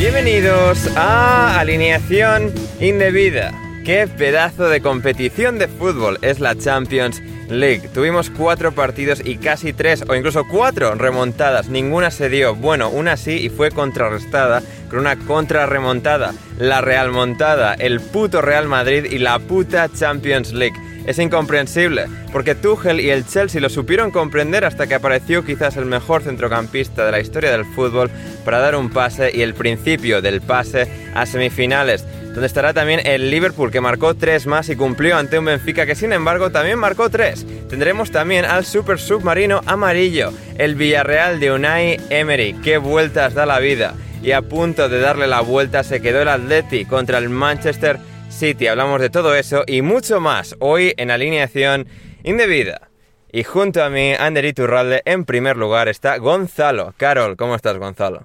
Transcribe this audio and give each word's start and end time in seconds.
Bienvenidos 0.00 0.88
a 0.96 1.60
Alineación 1.60 2.54
Indebida. 2.80 3.52
Qué 3.84 4.08
pedazo 4.08 4.70
de 4.70 4.80
competición 4.80 5.58
de 5.58 5.68
fútbol 5.68 6.18
es 6.22 6.40
la 6.40 6.56
Champions 6.56 7.20
League. 7.50 7.90
Tuvimos 7.92 8.30
cuatro 8.30 8.72
partidos 8.72 9.20
y 9.22 9.36
casi 9.36 9.74
tres 9.74 10.02
o 10.08 10.14
incluso 10.14 10.48
cuatro 10.48 10.94
remontadas. 10.94 11.68
Ninguna 11.68 12.10
se 12.10 12.30
dio. 12.30 12.54
Bueno, 12.54 12.88
una 12.88 13.18
sí 13.18 13.32
y 13.32 13.50
fue 13.50 13.70
contrarrestada 13.70 14.62
con 14.88 15.00
una 15.00 15.16
contrarremontada. 15.16 16.32
La 16.58 16.80
Real 16.80 17.10
Montada, 17.10 17.74
el 17.74 18.00
puto 18.00 18.40
Real 18.40 18.68
Madrid 18.68 19.04
y 19.04 19.18
la 19.18 19.38
puta 19.38 19.90
Champions 19.92 20.54
League. 20.54 20.80
Es 21.06 21.18
incomprensible, 21.18 22.06
porque 22.32 22.54
Tuchel 22.54 23.00
y 23.00 23.10
el 23.10 23.26
Chelsea 23.26 23.60
lo 23.60 23.68
supieron 23.68 24.10
comprender 24.10 24.64
hasta 24.64 24.86
que 24.86 24.94
apareció 24.94 25.44
quizás 25.44 25.76
el 25.76 25.86
mejor 25.86 26.22
centrocampista 26.22 27.04
de 27.04 27.12
la 27.12 27.20
historia 27.20 27.50
del 27.50 27.64
fútbol 27.64 28.10
para 28.44 28.58
dar 28.58 28.76
un 28.76 28.90
pase 28.90 29.30
y 29.34 29.42
el 29.42 29.54
principio 29.54 30.22
del 30.22 30.40
pase 30.40 30.88
a 31.14 31.26
semifinales, 31.26 32.04
donde 32.32 32.46
estará 32.46 32.72
también 32.72 33.00
el 33.04 33.30
Liverpool 33.30 33.70
que 33.70 33.80
marcó 33.80 34.14
tres 34.14 34.46
más 34.46 34.68
y 34.68 34.76
cumplió 34.76 35.16
ante 35.16 35.38
un 35.38 35.46
Benfica 35.46 35.86
que 35.86 35.94
sin 35.94 36.12
embargo 36.12 36.50
también 36.50 36.78
marcó 36.78 37.10
tres. 37.10 37.46
Tendremos 37.68 38.10
también 38.10 38.44
al 38.44 38.64
super 38.64 38.98
submarino 38.98 39.62
amarillo, 39.66 40.32
el 40.56 40.74
Villarreal 40.74 41.40
de 41.40 41.52
Unai 41.52 42.00
Emery, 42.10 42.54
qué 42.62 42.78
vueltas 42.78 43.34
da 43.34 43.46
la 43.46 43.58
vida. 43.58 43.94
Y 44.22 44.32
a 44.32 44.42
punto 44.42 44.88
de 44.90 45.00
darle 45.00 45.26
la 45.26 45.40
vuelta 45.40 45.82
se 45.82 46.02
quedó 46.02 46.20
el 46.20 46.28
Atleti 46.28 46.84
contra 46.84 47.18
el 47.18 47.30
Manchester 47.30 47.98
City. 48.40 48.68
Hablamos 48.68 49.02
de 49.02 49.10
todo 49.10 49.34
eso 49.34 49.64
y 49.66 49.82
mucho 49.82 50.18
más 50.18 50.56
hoy 50.60 50.94
en 50.96 51.10
alineación 51.10 51.86
indebida. 52.24 52.88
Y 53.30 53.44
junto 53.44 53.84
a 53.84 53.90
mí, 53.90 54.14
Ander 54.18 54.46
Iturralde, 54.46 55.02
en 55.04 55.26
primer 55.26 55.58
lugar 55.58 55.88
está 55.88 56.16
Gonzalo. 56.16 56.94
Carol, 56.96 57.36
¿cómo 57.36 57.54
estás, 57.54 57.76
Gonzalo? 57.76 58.24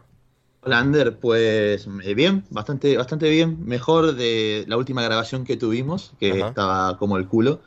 Hola, 0.62 0.80
Ander. 0.80 1.18
Pues 1.18 1.86
eh, 2.06 2.14
bien, 2.14 2.46
bastante, 2.50 2.96
bastante 2.96 3.30
bien. 3.30 3.58
Mejor 3.66 4.16
de 4.16 4.64
la 4.70 4.78
última 4.78 5.04
grabación 5.04 5.44
que 5.44 5.58
tuvimos, 5.58 6.14
que 6.18 6.32
Ajá. 6.32 6.48
estaba 6.48 6.98
como 6.98 7.18
el 7.18 7.28
culo. 7.28 7.60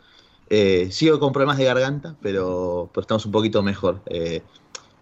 Eh, 0.48 0.88
sigo 0.90 1.20
con 1.20 1.34
problemas 1.34 1.58
de 1.58 1.64
garganta, 1.64 2.16
pero, 2.22 2.88
pero 2.94 3.02
estamos 3.02 3.26
un 3.26 3.32
poquito 3.32 3.62
mejor. 3.62 4.00
Eh, 4.06 4.40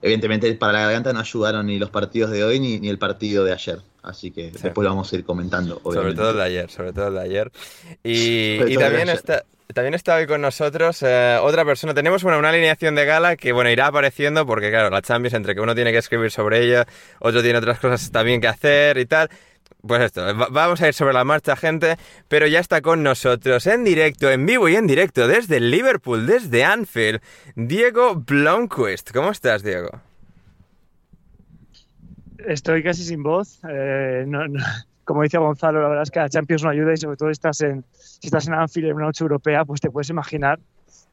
evidentemente, 0.02 0.52
para 0.54 0.72
la 0.72 0.80
garganta 0.80 1.12
no 1.12 1.20
ayudaron 1.20 1.66
ni 1.66 1.78
los 1.78 1.90
partidos 1.90 2.32
de 2.32 2.42
hoy 2.42 2.58
ni, 2.58 2.80
ni 2.80 2.88
el 2.88 2.98
partido 2.98 3.44
de 3.44 3.52
ayer. 3.52 3.78
Así 4.06 4.30
que 4.30 4.52
Sí. 4.52 4.60
después 4.62 4.84
lo 4.84 4.90
vamos 4.90 5.12
a 5.12 5.16
ir 5.16 5.24
comentando. 5.24 5.80
Sobre 5.82 6.14
todo 6.14 6.30
el 6.30 6.36
de 6.36 6.42
ayer, 6.44 6.70
sobre 6.70 6.92
todo 6.92 7.08
el 7.08 7.14
de 7.14 7.20
ayer. 7.20 7.52
Y, 8.04 8.60
y 8.72 8.76
también 8.76 9.08
está, 9.08 9.44
también 9.74 9.94
está 9.94 10.14
hoy 10.16 10.26
con 10.26 10.40
nosotros 10.40 11.02
eh, 11.02 11.38
otra 11.42 11.64
persona. 11.64 11.92
Tenemos 11.92 12.22
una, 12.24 12.38
una 12.38 12.50
alineación 12.50 12.94
de 12.94 13.04
gala 13.04 13.36
que, 13.36 13.52
bueno, 13.52 13.68
irá 13.68 13.88
apareciendo 13.88 14.46
porque, 14.46 14.70
claro, 14.70 14.90
la 14.90 15.02
Champions, 15.02 15.34
entre 15.34 15.54
que 15.54 15.60
uno 15.60 15.74
tiene 15.74 15.90
que 15.92 15.98
escribir 15.98 16.30
sobre 16.30 16.62
ella, 16.64 16.86
otro 17.18 17.42
tiene 17.42 17.58
otras 17.58 17.80
cosas 17.80 18.10
también 18.12 18.40
que 18.40 18.48
hacer 18.48 18.96
y 18.98 19.06
tal. 19.06 19.28
Pues 19.86 20.02
esto, 20.02 20.22
va- 20.36 20.48
vamos 20.50 20.80
a 20.82 20.88
ir 20.88 20.94
sobre 20.94 21.12
la 21.12 21.22
marcha, 21.24 21.54
gente, 21.56 21.96
pero 22.28 22.46
ya 22.48 22.58
está 22.60 22.80
con 22.82 23.02
nosotros 23.04 23.66
en 23.66 23.84
directo, 23.84 24.30
en 24.30 24.44
vivo 24.46 24.68
y 24.68 24.74
en 24.76 24.86
directo, 24.86 25.28
desde 25.28 25.60
Liverpool, 25.60 26.26
desde 26.26 26.64
Anfield, 26.64 27.20
Diego 27.54 28.14
Blomqvist. 28.16 29.12
¿Cómo 29.12 29.30
estás, 29.30 29.62
Diego? 29.62 29.90
Estoy 32.46 32.82
casi 32.82 33.02
sin 33.04 33.22
voz. 33.22 33.60
eh, 33.68 34.24
no- 34.26 34.46
no- 34.48 34.60
como 35.04 35.22
dice 35.22 35.38
Gonzalo, 35.38 35.80
la 35.82 35.88
verdad 35.88 36.02
es 36.02 36.10
que 36.10 36.18
la 36.18 36.28
Champions 36.28 36.64
no 36.64 36.70
ayuda 36.70 36.92
y 36.92 36.96
sobre 36.96 37.16
todo 37.16 37.30
estás 37.30 37.60
en, 37.60 37.84
si 37.92 38.26
estás 38.26 38.48
en 38.48 38.54
Anfield 38.54 38.88
en 38.88 38.96
una 38.96 39.04
noche 39.06 39.22
europea, 39.22 39.64
pues 39.64 39.80
te 39.80 39.90
puedes 39.90 40.10
imaginar. 40.10 40.58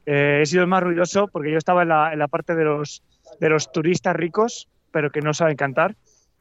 Eh, 0.06 0.40
he 0.42 0.46
sido 0.46 0.62
el 0.62 0.68
más 0.68 0.82
ruidoso 0.82 1.28
porque 1.28 1.52
yo 1.52 1.58
estaba 1.58 1.82
en 1.82 1.88
la, 1.90 2.12
en 2.12 2.18
la 2.18 2.26
parte 2.28 2.54
de 2.56 2.64
los, 2.64 3.02
de 3.40 3.48
los 3.48 3.70
turistas 3.70 4.16
ricos, 4.16 4.68
pero 4.90 5.10
que 5.10 5.20
no 5.20 5.32
saben 5.32 5.56
cantar, 5.56 5.92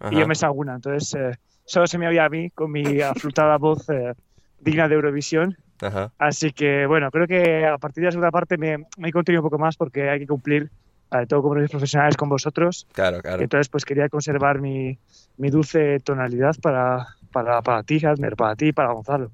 y 0.09 0.15
yo 0.15 0.19
Ajá. 0.21 0.27
me 0.27 0.35
sé 0.35 0.45
alguna. 0.47 0.75
Entonces, 0.75 1.13
eh, 1.13 1.35
solo 1.63 1.85
se 1.87 1.97
me 1.99 2.07
oía 2.07 2.25
a 2.25 2.29
mí 2.29 2.49
con 2.49 2.71
mi 2.71 3.01
aflutada 3.01 3.57
voz 3.57 3.87
eh, 3.89 4.13
digna 4.59 4.87
de 4.87 4.95
Eurovisión. 4.95 5.55
Ajá. 5.81 6.11
Así 6.17 6.51
que, 6.51 6.85
bueno, 6.87 7.11
creo 7.11 7.27
que 7.27 7.65
a 7.67 7.77
partir 7.77 8.01
de 8.01 8.05
la 8.07 8.11
segunda 8.11 8.31
parte 8.31 8.57
me, 8.57 8.79
me 8.97 9.09
he 9.09 9.11
contenido 9.11 9.41
un 9.43 9.49
poco 9.49 9.59
más 9.59 9.77
porque 9.77 10.09
hay 10.09 10.19
que 10.19 10.27
cumplir, 10.27 10.71
todo 11.27 11.41
como 11.41 11.55
profesionales 11.67 12.17
con 12.17 12.29
vosotros. 12.29 12.87
Claro, 12.93 13.21
claro. 13.21 13.41
Entonces, 13.41 13.69
pues 13.69 13.85
quería 13.85 14.09
conservar 14.09 14.59
mi, 14.59 14.97
mi 15.37 15.49
dulce 15.49 15.99
tonalidad 15.99 16.55
para, 16.61 17.07
para, 17.31 17.61
para 17.61 17.83
ti, 17.83 17.99
para 18.37 18.55
ti 18.55 18.67
y 18.67 18.73
para 18.73 18.93
Gonzalo. 18.93 19.31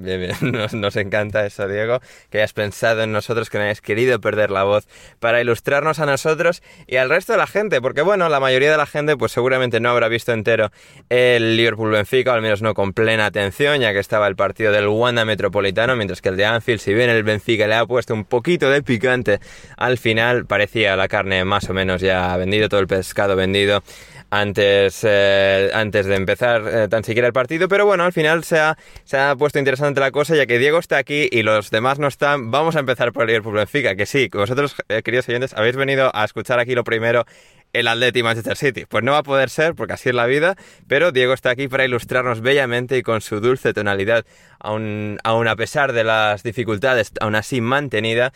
Bien, 0.00 0.20
bien, 0.20 0.70
nos, 0.80 0.96
encanta 0.96 1.44
eso, 1.44 1.66
Diego, 1.66 2.00
que 2.30 2.38
hayas 2.38 2.52
pensado 2.52 3.02
en 3.02 3.10
nosotros, 3.10 3.50
que 3.50 3.58
no 3.58 3.64
hayas 3.64 3.80
querido 3.80 4.20
perder 4.20 4.50
la 4.50 4.62
voz 4.62 4.86
para 5.18 5.40
ilustrarnos 5.40 5.98
a 5.98 6.06
nosotros 6.06 6.62
y 6.86 6.96
al 6.96 7.08
resto 7.08 7.32
de 7.32 7.38
la 7.38 7.46
gente, 7.46 7.80
porque 7.80 8.02
bueno, 8.02 8.28
la 8.28 8.38
mayoría 8.38 8.70
de 8.70 8.76
la 8.76 8.86
gente 8.86 9.16
pues 9.16 9.32
seguramente 9.32 9.80
no 9.80 9.90
habrá 9.90 10.08
visto 10.08 10.32
entero 10.32 10.70
el 11.08 11.56
Liverpool-Benfica, 11.56 12.30
o 12.30 12.34
al 12.34 12.42
menos 12.42 12.62
no 12.62 12.74
con 12.74 12.92
plena 12.92 13.26
atención, 13.26 13.80
ya 13.80 13.92
que 13.92 13.98
estaba 13.98 14.28
el 14.28 14.36
partido 14.36 14.72
del 14.72 14.86
Wanda 14.86 15.24
Metropolitano, 15.24 15.96
mientras 15.96 16.22
que 16.22 16.28
el 16.28 16.36
de 16.36 16.44
Anfield, 16.44 16.80
si 16.80 16.94
bien 16.94 17.10
el 17.10 17.24
Benfica 17.24 17.66
le 17.66 17.74
ha 17.74 17.84
puesto 17.84 18.14
un 18.14 18.24
poquito 18.24 18.70
de 18.70 18.82
picante, 18.82 19.40
al 19.76 19.98
final 19.98 20.46
parecía 20.46 20.96
la 20.96 21.08
carne 21.08 21.44
más 21.44 21.68
o 21.68 21.74
menos 21.74 22.00
ya 22.00 22.36
vendido, 22.36 22.68
todo 22.68 22.80
el 22.80 22.86
pescado 22.86 23.34
vendido 23.34 23.82
antes, 24.30 25.00
eh, 25.04 25.70
antes 25.72 26.06
de 26.06 26.14
empezar 26.16 26.62
eh, 26.66 26.88
tan 26.88 27.04
siquiera 27.04 27.26
el 27.26 27.32
partido, 27.32 27.68
pero 27.68 27.86
bueno, 27.86 28.04
al 28.04 28.12
final 28.12 28.44
se 28.44 28.58
ha, 28.58 28.76
se 29.04 29.16
ha 29.16 29.34
puesto 29.36 29.58
interesante 29.58 30.00
la 30.00 30.10
cosa, 30.10 30.36
ya 30.36 30.46
que 30.46 30.58
Diego 30.58 30.78
está 30.78 30.98
aquí 30.98 31.28
y 31.30 31.42
los 31.42 31.70
demás 31.70 31.98
no 31.98 32.08
están, 32.08 32.50
vamos 32.50 32.76
a 32.76 32.80
empezar 32.80 33.12
por 33.12 33.30
el 33.30 33.40
Benfica, 33.40 33.96
que 33.96 34.06
sí, 34.06 34.28
vosotros, 34.32 34.76
eh, 34.88 35.02
queridos 35.02 35.28
oyentes, 35.28 35.54
habéis 35.54 35.76
venido 35.76 36.10
a 36.14 36.24
escuchar 36.24 36.58
aquí 36.58 36.74
lo 36.74 36.84
primero 36.84 37.24
el 37.72 37.86
Atleti 37.86 38.22
Manchester 38.22 38.56
City. 38.56 38.84
Pues 38.86 39.04
no 39.04 39.12
va 39.12 39.18
a 39.18 39.22
poder 39.22 39.50
ser 39.50 39.74
porque 39.74 39.94
así 39.94 40.08
es 40.08 40.14
la 40.14 40.26
vida, 40.26 40.56
pero 40.86 41.12
Diego 41.12 41.32
está 41.32 41.50
aquí 41.50 41.68
para 41.68 41.84
ilustrarnos 41.84 42.40
bellamente 42.40 42.96
y 42.96 43.02
con 43.02 43.20
su 43.20 43.40
dulce 43.40 43.74
tonalidad, 43.74 44.24
aún, 44.58 45.18
aún 45.24 45.48
a 45.48 45.56
pesar 45.56 45.92
de 45.92 46.04
las 46.04 46.42
dificultades, 46.42 47.12
aún 47.20 47.34
así 47.34 47.60
mantenida. 47.60 48.32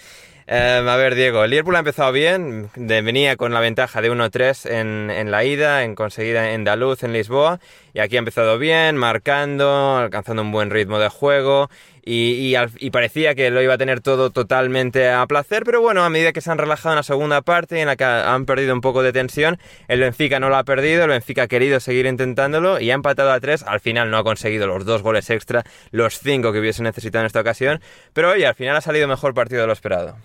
Eh, 0.47 0.85
a 0.87 0.97
ver, 0.97 1.15
Diego, 1.15 1.45
el 1.45 1.51
Liverpool 1.51 1.77
ha 1.77 1.81
empezado 1.81 2.11
bien, 2.11 2.69
venía 2.75 3.37
con 3.37 3.55
la 3.55 3.61
ventaja 3.61 4.03
de 4.03 4.11
1-3 4.11 4.69
en, 4.71 5.31
la 5.31 5.45
ida, 5.45 5.85
en 5.85 5.95
conseguida 5.95 6.53
en 6.53 6.65
Daluz, 6.65 7.05
en 7.05 7.13
Lisboa, 7.13 7.61
y 7.95 8.01
aquí 8.01 8.17
ha 8.17 8.19
empezado 8.19 8.59
bien, 8.59 8.97
marcando, 8.97 9.97
alcanzando 9.97 10.43
un 10.43 10.51
buen 10.51 10.71
ritmo 10.71 10.99
de 10.99 11.09
juego, 11.09 11.71
y, 12.05 12.57
y, 12.57 12.91
parecía 12.91 13.37
que 13.37 13.51
lo 13.51 13.63
iba 13.63 13.75
a 13.75 13.79
tener 13.79 14.01
todo 14.01 14.31
totalmente 14.31 15.09
a 15.09 15.25
placer, 15.29 15.63
pero 15.65 15.81
bueno, 15.81 16.03
a 16.03 16.11
medida 16.11 16.33
que 16.33 16.41
se 16.41 16.51
han 16.51 16.59
relajado 16.59 16.95
en 16.95 16.97
la 16.97 17.03
segunda 17.05 17.43
parte, 17.43 17.81
en 17.81 17.87
la 17.87 17.95
que 17.95 18.03
han 18.03 18.45
perdido 18.45 18.75
un 18.75 18.81
poco 18.81 19.05
de 19.05 19.13
tensión, 19.13 19.59
el 19.87 20.01
Benfica 20.01 20.41
no 20.41 20.49
lo 20.49 20.57
ha 20.57 20.65
perdido, 20.65 21.05
el 21.05 21.11
Benfica 21.11 21.45
ha 21.45 21.47
querido 21.47 21.79
seguir 21.79 22.07
intentándolo 22.07 22.81
y 22.81 22.91
ha 22.91 22.95
empatado 22.95 23.31
a 23.31 23.39
tres, 23.39 23.63
al 23.63 23.79
final 23.79 24.11
no 24.11 24.19
ha 24.19 24.25
conseguido 24.25 24.67
los 24.67 24.85
dos 24.85 25.03
goles 25.03 25.31
extra, 25.31 25.63
los 25.93 26.19
cinco 26.19 26.53
que 26.53 26.59
hubiese 26.59 26.83
necesitado 26.83 27.23
en 27.23 27.27
esta 27.27 27.41
ocasión, 27.41 27.81
pero 28.13 28.31
oye, 28.31 28.49
al 28.49 28.57
final 28.57 28.75
ha 28.75 28.81
salido 28.81 29.07
mejor 29.07 29.33
partido 29.33 29.61
de 29.61 29.69
lo 29.69 29.73
esperado. 29.73 30.17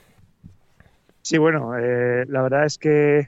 Sí, 1.27 1.38
bueno, 1.38 1.77
eh, 1.77 2.24
la 2.29 2.41
verdad 2.41 2.63
es 2.63 2.77
que 2.77 3.27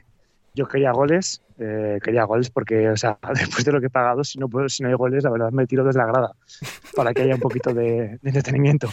yo 0.54 0.66
quería 0.66 0.90
goles, 0.90 1.42
eh, 1.58 1.98
quería 2.02 2.24
goles 2.24 2.48
porque, 2.48 2.88
o 2.88 2.96
sea, 2.96 3.18
después 3.34 3.62
de 3.62 3.72
lo 3.72 3.80
que 3.80 3.88
he 3.88 3.90
pagado, 3.90 4.24
si 4.24 4.38
no, 4.38 4.48
hay 4.86 4.94
goles, 4.94 5.22
la 5.22 5.28
verdad 5.28 5.50
me 5.50 5.66
tiro 5.66 5.84
desde 5.84 5.98
la 5.98 6.06
grada 6.06 6.32
para 6.96 7.12
que 7.12 7.20
haya 7.20 7.34
un 7.34 7.42
poquito 7.42 7.74
de, 7.74 8.18
de 8.22 8.30
entretenimiento. 8.30 8.88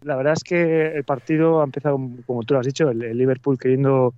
La 0.00 0.16
verdad 0.16 0.32
es 0.32 0.42
que 0.42 0.96
el 0.96 1.04
partido 1.04 1.60
ha 1.60 1.64
empezado, 1.64 2.00
como 2.26 2.42
tú 2.42 2.54
lo 2.54 2.60
has 2.60 2.66
dicho, 2.66 2.88
el, 2.88 3.18
Liverpool 3.18 3.58
queriendo, 3.58 4.14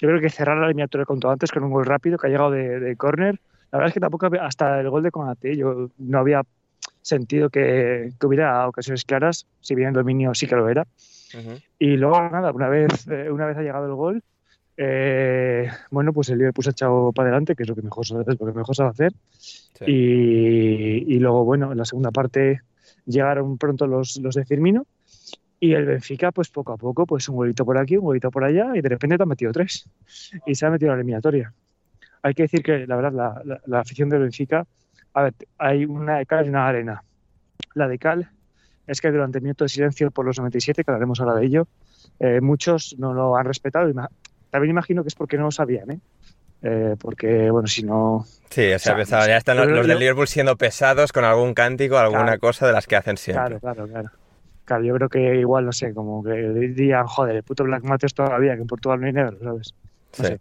yo 0.00 0.08
creo 0.08 0.20
que 0.20 0.30
cerrar 0.30 0.58
la 0.58 0.66
eliminatoria 0.66 1.04
cuanto 1.04 1.30
antes 1.30 1.52
con 1.52 1.62
un 1.62 1.70
gol 1.70 1.86
rápido 1.86 2.18
que 2.18 2.26
ha 2.26 2.30
llegado 2.30 2.50
de, 2.50 2.80
de 2.80 2.96
córner. 2.96 3.38
La 3.70 3.78
verdad 3.78 3.90
es 3.90 3.94
que 3.94 4.00
tampoco 4.00 4.28
hasta 4.40 4.80
el 4.80 4.90
gol 4.90 5.04
de 5.04 5.12
Conate, 5.12 5.56
yo 5.56 5.90
no 5.96 6.18
había 6.18 6.42
sentido 7.02 7.50
que, 7.50 8.10
que 8.18 8.26
hubiera 8.26 8.66
ocasiones 8.66 9.04
claras, 9.04 9.46
si 9.60 9.76
bien 9.76 9.90
el 9.90 9.94
dominio 9.94 10.34
sí 10.34 10.48
que 10.48 10.56
lo 10.56 10.68
era. 10.68 10.88
Uh 11.34 11.38
-huh. 11.38 11.62
Y 11.78 11.96
luego, 11.96 12.20
nada, 12.30 12.50
una 12.52 12.68
vez, 12.68 13.06
eh, 13.08 13.30
una 13.30 13.46
vez 13.46 13.56
ha 13.56 13.62
llegado 13.62 13.86
el 13.86 13.94
gol, 13.94 14.22
eh, 14.76 15.68
bueno, 15.90 16.12
pues 16.12 16.30
el 16.30 16.38
Liverpool 16.38 16.64
se 16.64 16.70
ha 16.70 16.72
echado 16.72 17.12
para 17.12 17.28
adelante, 17.28 17.54
que 17.54 17.64
es 17.64 17.68
lo 17.68 17.74
que 17.74 17.82
mejor, 17.82 18.04
es 18.04 18.10
lo 18.10 18.46
que 18.46 18.52
mejor 18.52 18.74
sabe 18.74 18.90
hacer. 18.90 19.12
Sí. 19.30 19.84
Y, 19.86 21.14
y, 21.14 21.18
luego, 21.18 21.44
bueno, 21.44 21.72
en 21.72 21.78
la 21.78 21.84
segunda 21.84 22.10
parte 22.10 22.62
llegaron 23.04 23.58
pronto 23.58 23.86
los, 23.86 24.16
los 24.18 24.34
de 24.34 24.44
Firmino 24.44 24.86
y 25.58 25.74
el 25.74 25.84
Benfica, 25.84 26.32
pues 26.32 26.48
poco 26.48 26.72
a 26.72 26.76
poco, 26.78 27.04
pues 27.04 27.28
un 27.28 27.36
golito 27.36 27.64
por 27.66 27.76
aquí, 27.76 27.96
un 27.98 28.04
golito 28.04 28.30
por 28.30 28.44
allá 28.44 28.72
y 28.74 28.80
de 28.80 28.88
repente 28.88 29.18
te 29.18 29.22
han 29.22 29.28
metido 29.28 29.52
tres 29.52 29.86
y 30.46 30.54
se 30.54 30.64
ha 30.64 30.70
metido 30.70 30.90
en 30.90 30.96
la 30.96 31.00
eliminatoria. 31.02 31.52
Hay 32.22 32.32
que 32.32 32.44
decir 32.44 32.62
que, 32.62 32.86
la 32.86 32.96
verdad, 32.96 33.12
la, 33.12 33.42
la, 33.44 33.60
la 33.66 33.80
afición 33.80 34.08
del 34.08 34.20
Benfica, 34.20 34.66
a 35.12 35.22
ver, 35.24 35.34
hay 35.58 35.84
una 35.84 36.18
de 36.18 36.26
cal 36.26 36.46
y 36.46 36.48
una 36.48 36.64
de 36.64 36.68
arena. 36.68 37.04
La 37.74 37.86
de 37.86 37.98
cal 37.98 38.30
es 38.90 39.00
que 39.00 39.10
durante 39.10 39.38
el 39.38 39.42
minuto 39.42 39.64
de 39.64 39.68
silencio 39.68 40.10
por 40.10 40.26
los 40.26 40.38
97, 40.38 40.82
que 40.82 40.90
hablaremos 40.90 41.20
ahora 41.20 41.36
de 41.36 41.46
ello, 41.46 41.68
eh, 42.18 42.40
muchos 42.40 42.96
no 42.98 43.14
lo 43.14 43.36
han 43.36 43.44
respetado 43.44 43.88
y 43.88 43.94
también 44.50 44.70
imagino 44.70 45.02
que 45.02 45.08
es 45.08 45.14
porque 45.14 45.36
no 45.36 45.44
lo 45.44 45.50
sabían, 45.52 45.92
¿eh? 45.92 46.00
Eh, 46.62 46.96
porque, 47.00 47.50
bueno, 47.50 47.68
si 47.68 47.84
no... 47.84 48.26
Sí, 48.50 48.72
o 48.72 48.78
sea, 48.78 48.96
o 48.96 49.04
sea, 49.04 49.26
ya 49.26 49.36
están 49.36 49.56
los, 49.56 49.68
los 49.68 49.86
del 49.86 49.98
Liverpool 49.98 50.26
siendo 50.26 50.56
pesados 50.56 51.12
con 51.12 51.24
algún 51.24 51.54
cántico, 51.54 51.96
alguna 51.96 52.24
claro, 52.24 52.40
cosa 52.40 52.66
de 52.66 52.72
las 52.72 52.86
que 52.86 52.96
hacen 52.96 53.16
siempre. 53.16 53.60
Claro, 53.60 53.60
claro, 53.60 53.88
claro. 53.88 54.10
Claro, 54.64 54.84
yo 54.84 54.94
creo 54.94 55.08
que 55.08 55.36
igual, 55.36 55.66
no 55.66 55.72
sé, 55.72 55.94
como 55.94 56.22
que 56.22 56.32
dirían, 56.32 57.06
joder, 57.06 57.36
el 57.36 57.42
puto 57.44 57.64
Black 57.64 57.84
Matters 57.84 58.12
todavía, 58.12 58.54
que 58.56 58.62
en 58.62 58.66
Portugal 58.66 59.00
no 59.00 59.06
hay 59.06 59.12
negro, 59.12 59.38
¿sabes? 59.42 59.74
No 60.18 60.24
sí. 60.24 60.32
sé. 60.32 60.40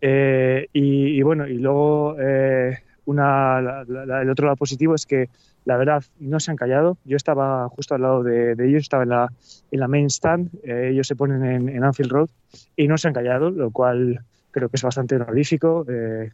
Eh, 0.00 0.68
y, 0.72 1.18
y, 1.18 1.22
bueno, 1.22 1.46
y 1.46 1.58
luego 1.58 2.16
eh, 2.18 2.83
una, 3.06 3.60
la, 3.60 3.84
la, 3.84 4.22
el 4.22 4.30
otro 4.30 4.46
lado 4.46 4.56
positivo 4.56 4.94
es 4.94 5.06
que 5.06 5.28
la 5.64 5.76
verdad 5.76 6.04
no 6.18 6.40
se 6.40 6.50
han 6.50 6.56
callado. 6.56 6.98
Yo 7.04 7.16
estaba 7.16 7.68
justo 7.68 7.94
al 7.94 8.02
lado 8.02 8.22
de, 8.22 8.54
de 8.54 8.68
ellos, 8.68 8.82
estaba 8.82 9.02
en 9.02 9.10
la, 9.10 9.32
en 9.70 9.80
la 9.80 9.88
main 9.88 10.06
stand, 10.06 10.50
eh, 10.62 10.90
ellos 10.92 11.06
se 11.06 11.16
ponen 11.16 11.44
en, 11.44 11.68
en, 11.68 11.84
Anfield 11.84 12.12
Road 12.12 12.28
y 12.76 12.86
no 12.88 12.98
se 12.98 13.08
han 13.08 13.14
callado, 13.14 13.50
lo 13.50 13.70
cual 13.70 14.20
creo 14.50 14.68
que 14.68 14.76
es 14.76 14.82
bastante 14.82 15.16
honorífico, 15.16 15.84
eh, 15.88 16.30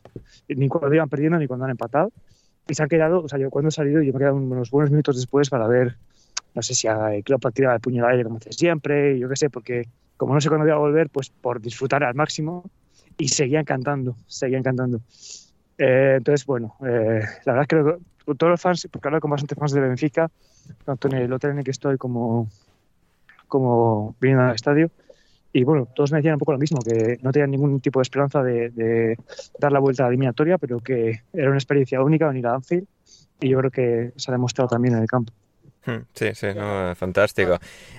ni 0.48 0.68
cuando 0.68 0.94
iban 0.94 1.08
perdiendo 1.08 1.38
ni 1.38 1.46
cuando 1.46 1.64
han 1.64 1.70
empatado. 1.70 2.12
Y 2.68 2.74
se 2.74 2.82
han 2.82 2.88
quedado, 2.88 3.22
o 3.22 3.28
sea, 3.28 3.38
yo 3.38 3.50
cuando 3.50 3.68
he 3.68 3.72
salido, 3.72 4.02
yo 4.02 4.12
me 4.12 4.18
he 4.18 4.20
quedado 4.20 4.36
unos 4.36 4.70
buenos 4.70 4.90
minutos 4.90 5.16
después 5.16 5.48
para 5.48 5.66
ver, 5.66 5.96
no 6.54 6.62
sé 6.62 6.74
si 6.74 6.86
a 6.86 7.10
Klopp 7.24 7.46
tiraba 7.52 7.74
el 7.74 7.80
puño 7.80 8.04
al 8.04 8.12
aire 8.12 8.24
como 8.24 8.36
hace 8.36 8.52
siempre, 8.52 9.18
yo 9.18 9.28
qué 9.28 9.36
sé, 9.36 9.50
porque 9.50 9.88
como 10.16 10.34
no 10.34 10.40
sé 10.40 10.48
cuándo 10.48 10.64
voy 10.64 10.72
a 10.72 10.76
volver, 10.76 11.08
pues 11.08 11.30
por 11.30 11.60
disfrutar 11.60 12.04
al 12.04 12.14
máximo 12.14 12.70
y 13.16 13.28
seguían 13.28 13.64
cantando, 13.64 14.16
seguían 14.26 14.62
cantando. 14.62 15.00
Eh, 15.82 16.16
entonces, 16.18 16.44
bueno, 16.44 16.76
eh, 16.82 17.22
la 17.46 17.54
verdad 17.54 17.62
es 17.62 17.68
que 18.26 18.34
todos 18.34 18.50
los 18.50 18.60
fans, 18.60 18.86
porque 18.92 19.08
hablo 19.08 19.18
con 19.18 19.30
bastantes 19.30 19.58
fans 19.58 19.72
de 19.72 19.80
Benfica, 19.80 20.30
tanto 20.84 21.08
en 21.08 21.14
el 21.14 21.32
hotel 21.32 21.52
en 21.52 21.58
el 21.58 21.64
que 21.64 21.70
estoy 21.70 21.96
como, 21.96 22.48
como 23.48 24.14
viniendo 24.20 24.44
al 24.44 24.54
estadio, 24.54 24.90
y 25.54 25.64
bueno, 25.64 25.88
todos 25.94 26.12
me 26.12 26.18
decían 26.18 26.34
un 26.34 26.38
poco 26.38 26.52
lo 26.52 26.58
mismo, 26.58 26.80
que 26.80 27.18
no 27.22 27.32
tenían 27.32 27.50
ningún 27.50 27.80
tipo 27.80 27.98
de 27.98 28.02
esperanza 28.02 28.42
de, 28.42 28.68
de 28.70 29.16
dar 29.58 29.72
la 29.72 29.78
vuelta 29.78 30.02
a 30.02 30.06
la 30.06 30.10
eliminatoria, 30.10 30.58
pero 30.58 30.80
que 30.80 31.22
era 31.32 31.48
una 31.48 31.56
experiencia 31.56 32.02
única 32.02 32.28
venir 32.28 32.46
a 32.46 32.56
Anfield, 32.56 32.86
y 33.40 33.48
yo 33.48 33.58
creo 33.58 33.70
que 33.70 34.12
se 34.16 34.30
ha 34.30 34.32
demostrado 34.32 34.68
también 34.68 34.96
en 34.96 35.00
el 35.00 35.08
campo. 35.08 35.32
Hmm, 35.86 36.02
sí, 36.12 36.34
sí, 36.34 36.48
no, 36.54 36.94
fantástico. 36.94 37.58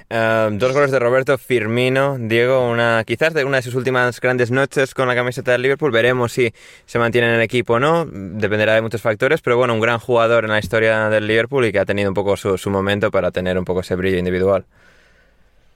Uh, 0.09 0.51
dos 0.51 0.71
goles 0.71 0.91
de 0.91 0.99
Roberto 0.99 1.37
Firmino, 1.37 2.17
Diego, 2.19 2.69
una 2.69 3.03
quizás 3.05 3.33
de 3.33 3.43
una 3.43 3.57
de 3.57 3.63
sus 3.63 3.73
últimas 3.73 4.19
grandes 4.21 4.51
noches 4.51 4.93
con 4.93 5.07
la 5.07 5.15
camiseta 5.15 5.53
del 5.53 5.63
Liverpool. 5.63 5.91
Veremos 5.91 6.31
si 6.31 6.53
se 6.85 6.99
mantiene 6.99 7.29
en 7.29 7.35
el 7.35 7.41
equipo 7.41 7.75
o 7.75 7.79
no, 7.79 8.05
dependerá 8.05 8.75
de 8.75 8.81
muchos 8.81 9.01
factores, 9.01 9.41
pero 9.41 9.57
bueno, 9.57 9.73
un 9.73 9.79
gran 9.79 9.97
jugador 9.97 10.43
en 10.43 10.51
la 10.51 10.59
historia 10.59 11.09
del 11.09 11.25
Liverpool 11.25 11.65
y 11.65 11.71
que 11.71 11.79
ha 11.79 11.85
tenido 11.85 12.09
un 12.09 12.13
poco 12.13 12.37
su, 12.37 12.57
su 12.57 12.69
momento 12.69 13.09
para 13.09 13.31
tener 13.31 13.57
un 13.57 13.65
poco 13.65 13.79
ese 13.79 13.95
brillo 13.95 14.17
individual. 14.17 14.63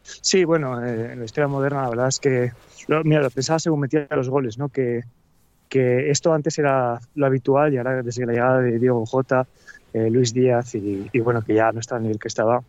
Sí, 0.03 0.43
bueno, 0.43 0.85
eh, 0.85 1.13
en 1.13 1.19
la 1.19 1.25
historia 1.25 1.47
moderna 1.47 1.83
la 1.83 1.89
verdad 1.89 2.07
es 2.09 2.19
que, 2.19 2.51
lo, 2.87 3.03
mira, 3.03 3.21
lo 3.21 3.31
pensaba 3.31 3.57
según 3.57 3.79
metía 3.79 4.07
los 4.11 4.29
goles, 4.29 4.59
¿no? 4.59 4.69
Que, 4.69 5.01
que 5.69 6.11
esto 6.11 6.31
antes 6.31 6.59
era 6.59 6.99
lo 7.15 7.25
habitual 7.25 7.73
y 7.73 7.77
ahora 7.77 8.03
desde 8.03 8.25
la 8.27 8.33
llegada 8.33 8.61
de 8.61 8.77
Diego 8.77 9.03
Jota 9.07 9.47
eh, 9.95 10.09
Luis 10.09 10.33
Díaz 10.33 10.75
y, 10.75 11.09
y, 11.13 11.19
bueno, 11.21 11.41
que 11.41 11.53
ya 11.53 11.71
no 11.71 11.79
está 11.79 11.95
en 11.95 12.07
el 12.07 12.19
que 12.19 12.27
estaba, 12.27 12.61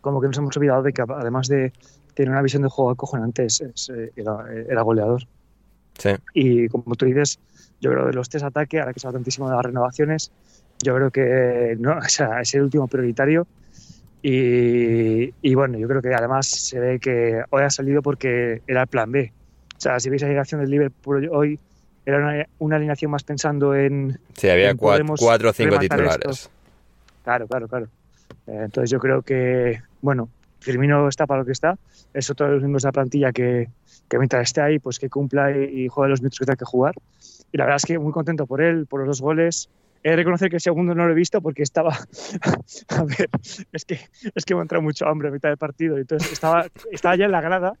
como 0.00 0.20
que 0.20 0.26
nos 0.26 0.36
hemos 0.38 0.56
olvidado 0.56 0.82
de 0.82 0.92
que 0.92 1.02
además 1.02 1.46
de 1.46 1.72
tener 2.14 2.30
una 2.32 2.42
visión 2.42 2.62
de 2.62 2.68
juego 2.68 2.90
acojonante, 2.90 3.44
es, 3.44 3.60
es, 3.60 3.90
eh, 3.90 4.10
era, 4.16 4.44
era, 4.68 4.82
goleador. 4.82 5.22
Sí. 5.96 6.10
Y 6.34 6.68
como 6.68 6.96
tú 6.96 7.06
dices, 7.06 7.38
yo 7.80 7.92
creo 7.92 8.06
de 8.06 8.12
los 8.12 8.28
tres 8.28 8.42
ataques, 8.42 8.80
ahora 8.80 8.92
que 8.92 8.98
se 8.98 9.06
habla 9.06 9.18
tantísimo 9.18 9.48
de 9.48 9.54
las 9.54 9.64
renovaciones, 9.64 10.32
yo 10.82 10.96
creo 10.96 11.12
que 11.12 11.76
no, 11.78 11.92
o 11.98 12.08
sea, 12.08 12.40
es 12.40 12.52
el 12.56 12.62
último 12.62 12.88
prioritario. 12.88 13.46
Y, 14.20 15.32
y, 15.42 15.54
bueno, 15.54 15.78
yo 15.78 15.86
creo 15.86 16.02
que 16.02 16.12
además 16.12 16.48
se 16.48 16.80
ve 16.80 16.98
que 16.98 17.40
hoy 17.50 17.62
ha 17.62 17.70
salido 17.70 18.02
porque 18.02 18.62
era 18.66 18.82
el 18.82 18.88
plan 18.88 19.12
B. 19.12 19.32
O 19.76 19.80
sea, 19.80 20.00
si 20.00 20.10
veis 20.10 20.22
la 20.22 20.28
dirección 20.28 20.60
del 20.60 20.70
Liverpool 20.70 21.28
hoy, 21.32 21.60
era 22.04 22.18
una, 22.18 22.46
una, 22.58 22.76
alineación 22.76 23.10
más 23.10 23.22
pensando 23.22 23.74
en. 23.74 24.18
Sí, 24.34 24.48
había 24.48 24.70
en 24.70 24.76
cuatro, 24.76 25.14
cuatro, 25.18 25.50
o 25.50 25.52
cinco 25.52 25.78
titulares. 25.78 26.26
Esto. 26.26 26.50
Claro, 27.24 27.46
claro, 27.46 27.68
claro. 27.68 27.86
Eh, 28.46 28.62
entonces 28.64 28.90
yo 28.90 28.98
creo 28.98 29.22
que, 29.22 29.80
bueno, 30.00 30.28
Firmino 30.60 31.08
está 31.08 31.26
para 31.26 31.40
lo 31.40 31.46
que 31.46 31.52
está. 31.52 31.78
Es 32.12 32.28
otro 32.30 32.46
de 32.46 32.52
los 32.52 32.62
miembros 32.62 32.82
de 32.82 32.88
la 32.88 32.92
plantilla 32.92 33.32
que, 33.32 33.68
que 34.08 34.18
mientras 34.18 34.42
esté 34.42 34.60
ahí, 34.60 34.78
pues 34.78 34.98
que 34.98 35.08
cumpla 35.08 35.56
y, 35.56 35.84
y 35.84 35.88
juegue 35.88 36.10
los 36.10 36.20
minutos 36.20 36.38
que 36.38 36.46
tenga 36.46 36.56
que 36.56 36.64
jugar. 36.64 36.94
Y 37.52 37.58
la 37.58 37.64
verdad 37.64 37.76
es 37.76 37.84
que 37.84 37.98
muy 37.98 38.12
contento 38.12 38.46
por 38.46 38.60
él, 38.60 38.86
por 38.86 39.00
los 39.00 39.08
dos 39.08 39.20
goles. 39.20 39.68
He 40.04 40.10
de 40.10 40.16
reconocer 40.16 40.50
que 40.50 40.56
el 40.56 40.62
segundo 40.62 40.96
no 40.96 41.06
lo 41.06 41.12
he 41.12 41.14
visto 41.14 41.40
porque 41.40 41.62
estaba. 41.62 41.96
a 42.88 43.04
ver, 43.04 43.28
es 43.72 43.84
que, 43.84 44.00
es 44.34 44.44
que 44.44 44.54
me 44.54 44.60
ha 44.60 44.62
entrado 44.62 44.82
mucho 44.82 45.06
hambre 45.06 45.28
a 45.28 45.30
mitad 45.30 45.48
del 45.48 45.58
partido. 45.58 45.96
Entonces 45.96 46.32
estaba, 46.32 46.66
estaba 46.90 47.14
ya 47.14 47.26
en 47.26 47.32
la 47.32 47.40
grada 47.40 47.74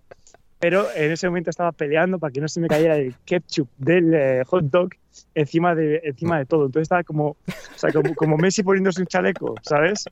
pero 0.62 0.86
en 0.94 1.10
ese 1.10 1.26
momento 1.26 1.50
estaba 1.50 1.72
peleando 1.72 2.20
para 2.20 2.30
que 2.30 2.40
no 2.40 2.46
se 2.46 2.60
me 2.60 2.68
cayera 2.68 2.94
el 2.94 3.16
ketchup 3.24 3.68
del 3.78 4.14
eh, 4.14 4.44
hot 4.46 4.62
dog 4.66 4.90
encima 5.34 5.74
de, 5.74 6.00
encima 6.04 6.38
de 6.38 6.46
todo. 6.46 6.66
Entonces 6.66 6.82
estaba 6.82 7.02
como, 7.02 7.30
o 7.30 7.36
sea, 7.74 7.90
como, 7.90 8.14
como, 8.14 8.36
Messi 8.36 8.62
poniéndose 8.62 9.00
un 9.00 9.08
chaleco, 9.08 9.56
¿sabes? 9.62 10.04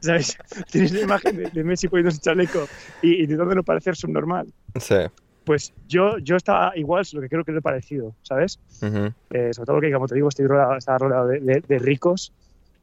¿Sabes? 0.00 0.36
Tienes 0.72 0.90
la 0.90 1.02
imagen 1.02 1.36
de, 1.36 1.48
de 1.48 1.62
Messi 1.62 1.86
poniéndose 1.86 2.16
un 2.16 2.22
chaleco 2.22 2.66
y, 3.02 3.22
intentando 3.22 3.54
no 3.54 3.62
parecer 3.62 3.94
subnormal. 3.94 4.52
Sí. 4.80 4.96
Pues 5.44 5.72
yo, 5.86 6.18
yo 6.18 6.34
estaba 6.34 6.76
igual, 6.76 7.06
lo 7.12 7.20
que 7.20 7.28
creo 7.28 7.44
que 7.44 7.52
le 7.52 7.58
he 7.58 7.62
parecido, 7.62 8.16
¿sabes? 8.22 8.58
Uh 8.80 8.86
-huh. 8.86 9.14
eh, 9.30 9.54
sobre 9.54 9.66
todo 9.66 9.76
porque, 9.76 9.92
como 9.92 10.08
te 10.08 10.16
digo, 10.16 10.28
estoy 10.28 10.48
rodeado, 10.48 10.76
estaba 10.76 10.98
rodeado 10.98 11.28
de, 11.28 11.38
de, 11.38 11.60
de, 11.60 11.78
ricos 11.78 12.32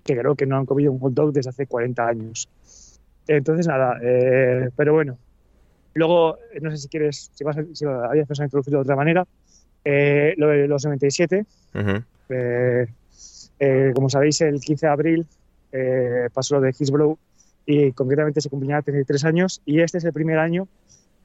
que 0.05 0.15
creo 0.15 0.33
que 0.33 0.45
no 0.45 0.55
han 0.55 0.65
comido 0.65 0.93
un 0.93 0.99
hot 0.99 1.13
dog 1.13 1.33
desde 1.33 1.49
hace 1.49 1.67
40 1.67 2.07
años. 2.07 2.47
Entonces, 3.27 3.67
nada, 3.67 3.99
eh, 4.01 4.69
pero 4.77 4.93
bueno, 4.93 5.17
Luego, 5.93 6.37
no 6.61 6.71
sé 6.71 6.77
si 6.77 6.87
quieres, 6.87 7.31
si, 7.33 7.43
vas 7.43 7.57
si 7.73 7.85
habías 7.85 8.27
pensado 8.27 8.45
introducirlo 8.45 8.79
de 8.79 8.83
otra 8.83 8.95
manera, 8.95 9.25
eh, 9.83 10.33
lo 10.37 10.47
de 10.49 10.67
los 10.67 10.83
97. 10.85 11.45
Uh 11.73 11.77
-huh. 11.77 12.03
eh, 12.29 12.87
eh, 13.59 13.91
como 13.93 14.09
sabéis, 14.09 14.41
el 14.41 14.59
15 14.61 14.85
de 14.85 14.91
abril 14.91 15.27
eh, 15.71 16.29
pasó 16.33 16.55
lo 16.55 16.61
de 16.61 16.73
Hillsborough 16.77 17.17
y 17.65 17.91
concretamente 17.91 18.41
se 18.41 18.49
cumplían 18.49 18.81
33 18.81 19.25
años 19.25 19.61
y 19.65 19.81
este 19.81 19.97
es 19.97 20.05
el 20.05 20.13
primer 20.13 20.39
año 20.39 20.67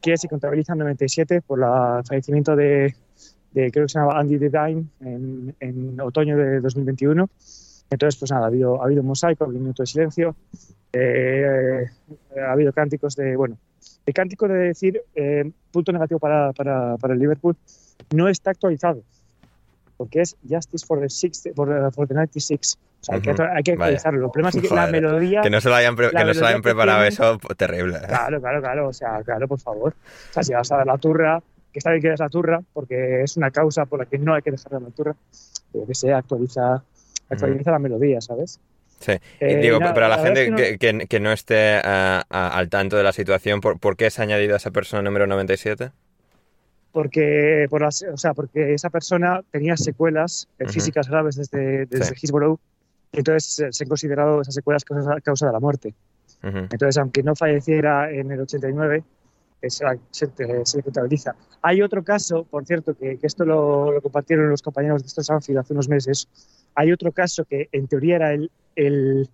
que 0.02 0.16
se 0.18 0.28
contabiliza 0.28 0.72
en 0.72 0.80
97 0.80 1.40
por 1.40 1.60
el 1.60 2.04
fallecimiento 2.04 2.56
de, 2.56 2.94
de 3.52 3.70
creo 3.70 3.86
que 3.86 3.88
se 3.88 3.98
llamaba 3.98 4.20
Andy 4.20 4.36
Devine 4.36 4.84
en, 5.00 5.54
en 5.60 6.00
otoño 6.00 6.36
de 6.36 6.60
2021. 6.60 7.30
Entonces, 7.90 8.18
pues 8.18 8.30
nada, 8.30 8.44
ha 8.44 8.48
habido, 8.48 8.82
ha 8.82 8.86
habido 8.86 9.02
mosaico, 9.02 9.44
ha 9.44 9.46
habido 9.46 9.58
un 9.58 9.64
minuto 9.64 9.82
de 9.82 9.86
silencio, 9.86 10.34
eh, 10.92 11.86
ha 12.44 12.52
habido 12.52 12.72
cánticos 12.72 13.14
de, 13.14 13.36
bueno, 13.36 13.56
el 14.06 14.14
cántico 14.14 14.46
de 14.48 14.54
decir, 14.54 15.02
eh, 15.14 15.50
punto 15.72 15.92
negativo 15.92 16.18
para, 16.20 16.52
para, 16.52 16.96
para 16.98 17.14
el 17.14 17.20
Liverpool, 17.20 17.56
no 18.14 18.28
está 18.28 18.50
actualizado, 18.50 19.02
porque 19.96 20.20
es 20.20 20.36
Justice 20.48 20.84
for 20.86 21.00
the, 21.00 21.08
six, 21.08 21.48
for 21.54 21.92
for 21.92 22.06
the 22.08 22.14
96. 22.14 22.78
O 23.00 23.04
sea, 23.04 23.14
hay 23.16 23.20
que, 23.20 23.30
hay 23.30 23.36
que 23.36 23.42
Vaya. 23.46 23.96
actualizarlo. 23.98 24.26
El 24.26 24.30
problema 24.32 24.48
es 24.48 24.56
que 24.56 24.74
la 24.74 24.86
Joder, 24.86 24.92
melodía... 24.92 25.42
Que 25.42 25.50
no 25.50 25.60
se 25.60 25.68
lo 25.68 25.74
hayan, 25.74 25.94
pre- 25.94 26.10
la 26.10 26.20
que 26.20 26.26
no 26.26 26.34
se 26.34 26.40
lo 26.40 26.46
hayan 26.46 26.62
preparado 26.62 26.98
tiene- 27.00 27.08
eso, 27.08 27.38
terrible. 27.56 27.98
¿eh? 27.98 28.06
Claro, 28.08 28.40
claro, 28.40 28.60
claro. 28.62 28.88
O 28.88 28.92
sea, 28.94 29.22
claro, 29.22 29.46
por 29.46 29.60
favor. 29.60 29.92
O 30.30 30.32
sea, 30.32 30.42
si 30.42 30.54
vas 30.54 30.72
a 30.72 30.78
dar 30.78 30.86
la 30.86 30.96
turra, 30.96 31.42
que 31.70 31.78
está 31.80 31.90
bien 31.90 32.00
que 32.02 32.08
des 32.08 32.20
la 32.20 32.30
turra, 32.30 32.62
porque 32.72 33.22
es 33.22 33.36
una 33.36 33.50
causa 33.50 33.84
por 33.84 33.98
la 33.98 34.06
que 34.06 34.16
no 34.18 34.32
hay 34.34 34.40
que 34.42 34.50
dejar 34.52 34.80
la 34.80 34.88
turra, 34.90 35.14
pero 35.70 35.86
que 35.86 35.94
sea, 35.94 36.16
actualiza, 36.18 36.82
actualiza 37.28 37.70
la 37.72 37.78
melodía, 37.78 38.20
¿sabes? 38.22 38.58
Sí, 39.00 39.12
Eh, 39.40 39.56
digo, 39.60 39.78
nada, 39.80 39.92
pero 39.94 40.06
a 40.06 40.08
la, 40.08 40.18
gente 40.18 40.44
es 40.46 40.54
que, 40.54 40.78
que- 40.78 41.06
que 41.06 41.20
no 41.20 41.30
esté 41.32 41.80
ah, 41.84 42.24
al 42.30 42.68
tanto 42.70 42.96
de 42.96 43.02
la 43.02 43.12
situación, 43.12 43.60
¿por, 43.60 43.78
por 43.78 43.96
qué 43.96 44.10
se 44.10 44.22
ha 44.22 44.24
añadido 44.24 44.54
a 44.54 44.56
esa 44.56 44.70
persona 44.70 45.02
número 45.02 45.26
97? 45.26 45.90
Porque, 46.92 47.66
por 47.70 47.82
las- 47.82 48.02
o 48.04 48.16
sea, 48.16 48.34
porque 48.34 48.74
esa 48.74 48.88
persona 48.88 49.42
tenía 49.50 49.76
secuelas 49.76 50.46
eh, 50.58 50.68
físicas 50.68 51.08
graves 51.08 51.34
desde, 51.36 51.86
desde 51.86 52.14
Sí. 52.14 52.14
Hillsborough, 52.22 52.58
y 53.12 53.18
entonces 53.18 53.58
eh, 53.58 53.68
se 53.72 53.84
han 53.84 53.88
considerado 53.88 54.40
esas 54.40 54.54
secuelas 54.54 54.84
causa, 54.84 55.20
causa 55.20 55.46
de 55.46 55.52
la 55.52 55.60
muerte. 55.60 55.94
Entonces, 56.42 56.98
aunque 56.98 57.22
no 57.22 57.34
falleciera 57.34 58.10
en 58.10 58.30
el 58.30 58.40
89, 58.40 59.02
se, 59.70 59.84
se, 60.10 60.26
se 60.64 60.82
contabiliza. 60.82 61.34
Hay 61.62 61.82
otro 61.82 62.02
caso, 62.02 62.44
por 62.44 62.64
cierto, 62.66 62.94
que, 62.94 63.18
que 63.18 63.26
esto 63.26 63.44
lo, 63.44 63.92
lo 63.92 64.00
compartieron 64.00 64.48
los 64.50 64.62
compañeros 64.62 65.02
de 65.02 65.08
estos 65.08 65.30
Anfield 65.30 65.58
hace 65.58 65.72
unos 65.72 65.88
meses. 65.88 66.28
Hay 66.74 66.92
otro 66.92 67.12
caso 67.12 67.44
que 67.44 67.68
en 67.72 67.86
teoría 67.86 68.16
era 68.16 68.32
el, 68.32 68.50
el 68.76 69.28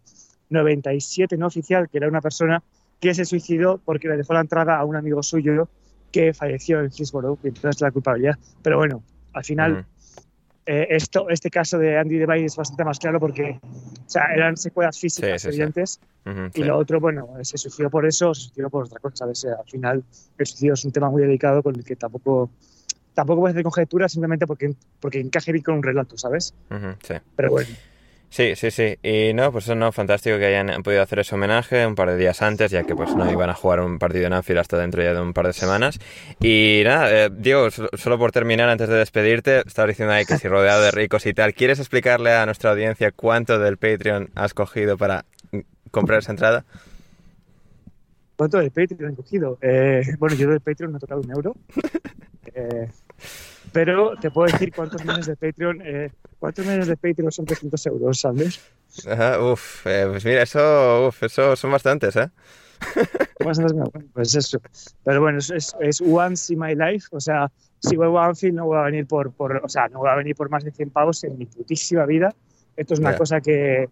97 0.50 1.36
no 1.36 1.46
oficial, 1.46 1.88
que 1.88 1.98
era 1.98 2.08
una 2.08 2.20
persona 2.20 2.62
que 3.00 3.14
se 3.14 3.24
suicidó 3.24 3.80
porque 3.84 4.08
le 4.08 4.16
dejó 4.16 4.34
la 4.34 4.40
entrada 4.40 4.76
a 4.78 4.84
un 4.84 4.96
amigo 4.96 5.22
suyo 5.22 5.68
que 6.12 6.34
falleció 6.34 6.80
en 6.80 6.90
Hillsborough, 6.90 7.38
y 7.42 7.48
entonces 7.48 7.80
la 7.80 7.90
culpabilidad. 7.90 8.36
Pero 8.62 8.78
bueno, 8.78 9.02
al 9.32 9.44
final 9.44 9.72
Ujú. 9.72 9.84
Eh, 10.66 10.86
esto, 10.90 11.28
este 11.28 11.50
caso 11.50 11.78
de 11.78 11.98
Andy 11.98 12.18
Devine 12.18 12.44
es 12.44 12.56
bastante 12.56 12.84
más 12.84 12.98
claro 12.98 13.18
porque 13.18 13.58
o 13.62 14.10
sea, 14.10 14.32
eran 14.34 14.56
secuelas 14.56 14.98
físicas 14.98 15.42
Sí, 15.42 15.48
sí, 15.48 15.52
sí. 15.52 15.60
evidentes 15.62 16.00
y 16.54 16.62
lo 16.62 16.76
otro, 16.76 17.00
bueno, 17.00 17.28
se 17.42 17.56
suicidó 17.58 17.90
por 17.90 18.06
eso, 18.06 18.34
se 18.34 18.42
suicidó 18.42 18.68
por 18.70 18.84
otra 18.84 19.00
cosa, 19.00 19.16
¿sabes? 19.16 19.44
Al 19.46 19.64
final, 19.68 20.04
el 20.38 20.46
suicidio 20.46 20.74
es 20.74 20.84
un 20.84 20.92
tema 20.92 21.10
muy 21.10 21.22
delicado 21.22 21.62
con 21.62 21.74
el 21.74 21.84
que 21.84 21.96
tampoco, 21.96 22.50
tampoco 23.14 23.40
puedes 23.40 23.54
hacer 23.54 23.64
conjeturas 23.64 24.12
simplemente 24.12 24.46
porque, 24.46 24.74
porque 25.00 25.18
encaje 25.18 25.50
bien 25.50 25.64
con 25.64 25.76
un 25.76 25.82
relato, 25.82 26.16
¿sabes? 26.18 26.54
Sí. 27.02 27.14
Pero 27.34 27.50
bueno, 27.50 27.68
Sí, 28.30 28.54
sí, 28.54 28.70
sí. 28.70 28.96
Y 29.02 29.34
no, 29.34 29.50
pues 29.50 29.64
eso 29.64 29.74
no, 29.74 29.90
fantástico 29.90 30.38
que 30.38 30.46
hayan 30.46 30.84
podido 30.84 31.02
hacer 31.02 31.18
ese 31.18 31.34
homenaje 31.34 31.84
un 31.84 31.96
par 31.96 32.10
de 32.10 32.16
días 32.16 32.40
antes, 32.42 32.70
ya 32.70 32.84
que 32.84 32.94
pues 32.94 33.14
no 33.16 33.28
iban 33.30 33.50
a 33.50 33.54
jugar 33.54 33.80
un 33.80 33.98
partido 33.98 34.26
en 34.26 34.32
Anfield 34.32 34.60
hasta 34.60 34.78
dentro 34.78 35.02
ya 35.02 35.12
de 35.12 35.20
un 35.20 35.32
par 35.32 35.48
de 35.48 35.52
semanas. 35.52 35.98
Y 36.40 36.82
nada, 36.84 37.10
eh, 37.12 37.28
Diego, 37.32 37.68
solo, 37.70 38.18
por 38.18 38.30
terminar, 38.30 38.68
antes 38.68 38.88
de 38.88 38.94
despedirte, 38.94 39.62
estabas 39.66 39.88
diciendo 39.88 40.14
ahí 40.14 40.24
que 40.24 40.38
si 40.38 40.46
rodeado 40.46 40.80
de 40.80 40.92
ricos 40.92 41.26
y 41.26 41.34
tal, 41.34 41.54
¿quieres 41.54 41.80
explicarle 41.80 42.32
a 42.32 42.46
nuestra 42.46 42.70
audiencia 42.70 43.10
cuánto 43.10 43.58
del 43.58 43.78
Patreon 43.78 44.30
has 44.36 44.54
cogido 44.54 44.96
para 44.96 45.24
mm, 45.50 45.58
comprar 45.90 46.20
esa 46.20 46.30
entrada? 46.30 46.64
¿cuánto 48.36 48.56
del 48.56 48.70
Patreon 48.70 49.10
han 49.10 49.16
cogido? 49.16 49.58
Eh, 49.60 50.02
bueno, 50.18 50.34
yo 50.36 50.48
del 50.48 50.60
Patreon 50.60 50.92
no 50.92 50.98
he 50.98 51.00
tocado 51.00 51.20
un 51.20 51.30
euro. 51.30 51.56
Eh, 52.52 52.88
pero 53.70 54.16
te 54.16 54.30
puedo 54.30 54.50
decir 54.50 54.72
cuántos 54.74 55.04
meses 55.04 55.26
de 55.26 55.36
Patreon, 55.36 55.82
cuántos 56.40 56.66
meses 56.66 56.88
de 56.88 56.96
Patreon 56.96 57.30
son 57.30 57.44
300 57.44 57.86
euros, 57.86 58.18
¿sabes? 58.18 58.60
Ajá, 59.08 59.40
uf, 59.40 59.86
eh, 59.86 60.06
pues 60.10 60.24
mira, 60.24 60.42
eso, 60.42 61.06
uf, 61.08 61.22
eso 61.22 61.54
son 61.54 61.70
bastantes, 61.70 62.16
¿eh? 62.16 62.28
Bastantes 63.44 63.74
Pues 64.12 64.34
eso. 64.34 64.60
Pero 65.04 65.20
bueno, 65.20 65.38
es, 65.38 65.50
es, 65.50 65.74
es 65.80 66.00
once 66.00 66.52
in 66.52 66.58
my 66.58 66.74
life. 66.74 67.06
O 67.12 67.20
sea, 67.20 67.50
si 67.78 67.96
vuelvo 67.96 68.18
a 68.18 68.26
Anfield 68.26 68.56
no 68.56 68.66
voy 68.66 68.78
a 68.78 68.82
venir 68.82 69.06
por, 69.06 69.32
por, 69.32 69.60
o 69.64 69.68
sea, 69.68 69.88
no 69.88 70.00
voy 70.00 70.08
a 70.10 70.14
venir 70.14 70.34
por 70.34 70.50
más 70.50 70.64
de 70.64 70.70
100 70.72 70.90
pavos 70.90 71.22
en 71.24 71.38
mi 71.38 71.46
putísima 71.46 72.04
vida. 72.06 72.34
Esto 72.76 72.94
es 72.94 73.00
una 73.00 73.12
Ya. 73.12 73.18
cosa 73.18 73.40
que 73.40 73.88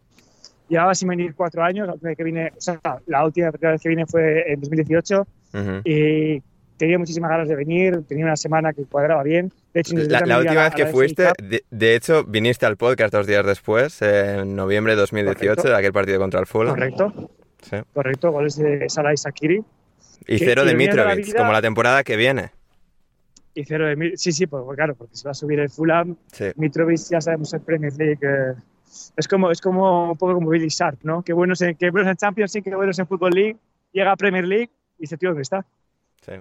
llevaba 0.68 0.94
sin 0.94 1.08
venir 1.08 1.34
cuatro 1.34 1.62
años. 1.62 1.86
La 1.86 1.92
última, 1.94 2.08
vez 2.10 2.16
que 2.16 2.24
vine, 2.24 2.52
o 2.56 2.60
sea, 2.60 2.80
la 3.06 3.24
última 3.24 3.50
vez 3.50 3.80
que 3.80 3.88
vine 3.88 4.06
fue 4.06 4.52
en 4.52 4.60
2018 4.60 5.26
Ujú. 5.54 5.80
y 5.84 6.42
tenía 6.78 6.98
muchísimas 6.98 7.30
ganas 7.30 7.48
de 7.48 7.56
venir. 7.56 8.02
Tenía 8.08 8.24
una 8.24 8.36
semana 8.36 8.72
que 8.72 8.84
cuadraba 8.84 9.22
bien. 9.22 9.52
De 9.74 9.80
hecho, 9.80 9.94
La, 9.96 10.38
última 10.38 10.62
vez 10.64 10.74
que 10.74 10.86
fuiste, 10.86 11.30
de, 11.42 11.62
de 11.70 11.94
hecho, 11.94 12.24
viniste 12.24 12.64
al 12.64 12.76
podcast 12.78 13.12
dos 13.12 13.26
días 13.26 13.44
después, 13.44 14.00
en 14.00 14.56
noviembre 14.56 14.94
de 14.94 15.00
2018, 15.00 15.38
Correcto. 15.56 15.68
de 15.68 15.76
aquel 15.76 15.92
partido 15.92 16.18
contra 16.18 16.40
el 16.40 16.46
Fulham. 16.46 16.74
Correcto, 16.74 17.30
Sí. 17.62 17.76
correcto. 17.92 18.30
Goles 18.32 18.56
de 18.56 18.88
Salah 18.88 19.12
y 19.12 19.16
Sakiri. 19.18 19.62
Y 20.26 20.38
Que- 20.38 20.44
cero 20.44 20.64
de 20.64 20.74
Mitrovic, 20.74 21.26
vida- 21.26 21.38
como 21.38 21.52
la 21.52 21.60
temporada 21.62 22.02
que 22.04 22.16
viene. 22.16 22.50
Y 23.54 23.64
cero 23.64 23.86
de 23.86 23.96
mil. 23.96 24.16
Sí, 24.16 24.30
sí, 24.32 24.46
pues 24.46 24.62
claro, 24.76 24.94
porque 24.94 25.16
se 25.16 25.24
va 25.24 25.32
a 25.32 25.34
subir 25.34 25.58
el 25.58 25.68
Fulham. 25.68 26.16
Sí. 26.32 26.46
Mitrovic 26.56 27.00
ya 27.10 27.20
sabemos 27.20 27.52
en 27.54 27.60
Premier 27.60 27.92
League. 27.96 28.18
eh, 28.22 28.54
es 29.16 29.28
como 29.28 29.50
es 29.50 29.60
como 29.60 30.12
un 30.12 30.16
poco 30.16 30.34
como 30.34 30.48
Billy 30.50 30.68
Sharp, 30.68 31.00
¿no? 31.02 31.22
Qué 31.22 31.32
buenos 31.32 31.60
en, 31.62 31.74
qué 31.76 31.90
buenos 31.90 32.10
en 32.10 32.16
Champions 32.16 32.54
League, 32.54 32.70
qué 32.70 32.74
buenos 32.76 32.98
en 32.98 33.06
Football 33.06 33.32
League. 33.32 33.56
Llega 33.92 34.12
a 34.12 34.16
Premier 34.16 34.44
League 34.46 34.70
y 34.98 35.02
dice, 35.02 35.16
tío, 35.16 35.30
¿dónde 35.30 35.42
está? 35.42 35.64
sí, 36.24 36.32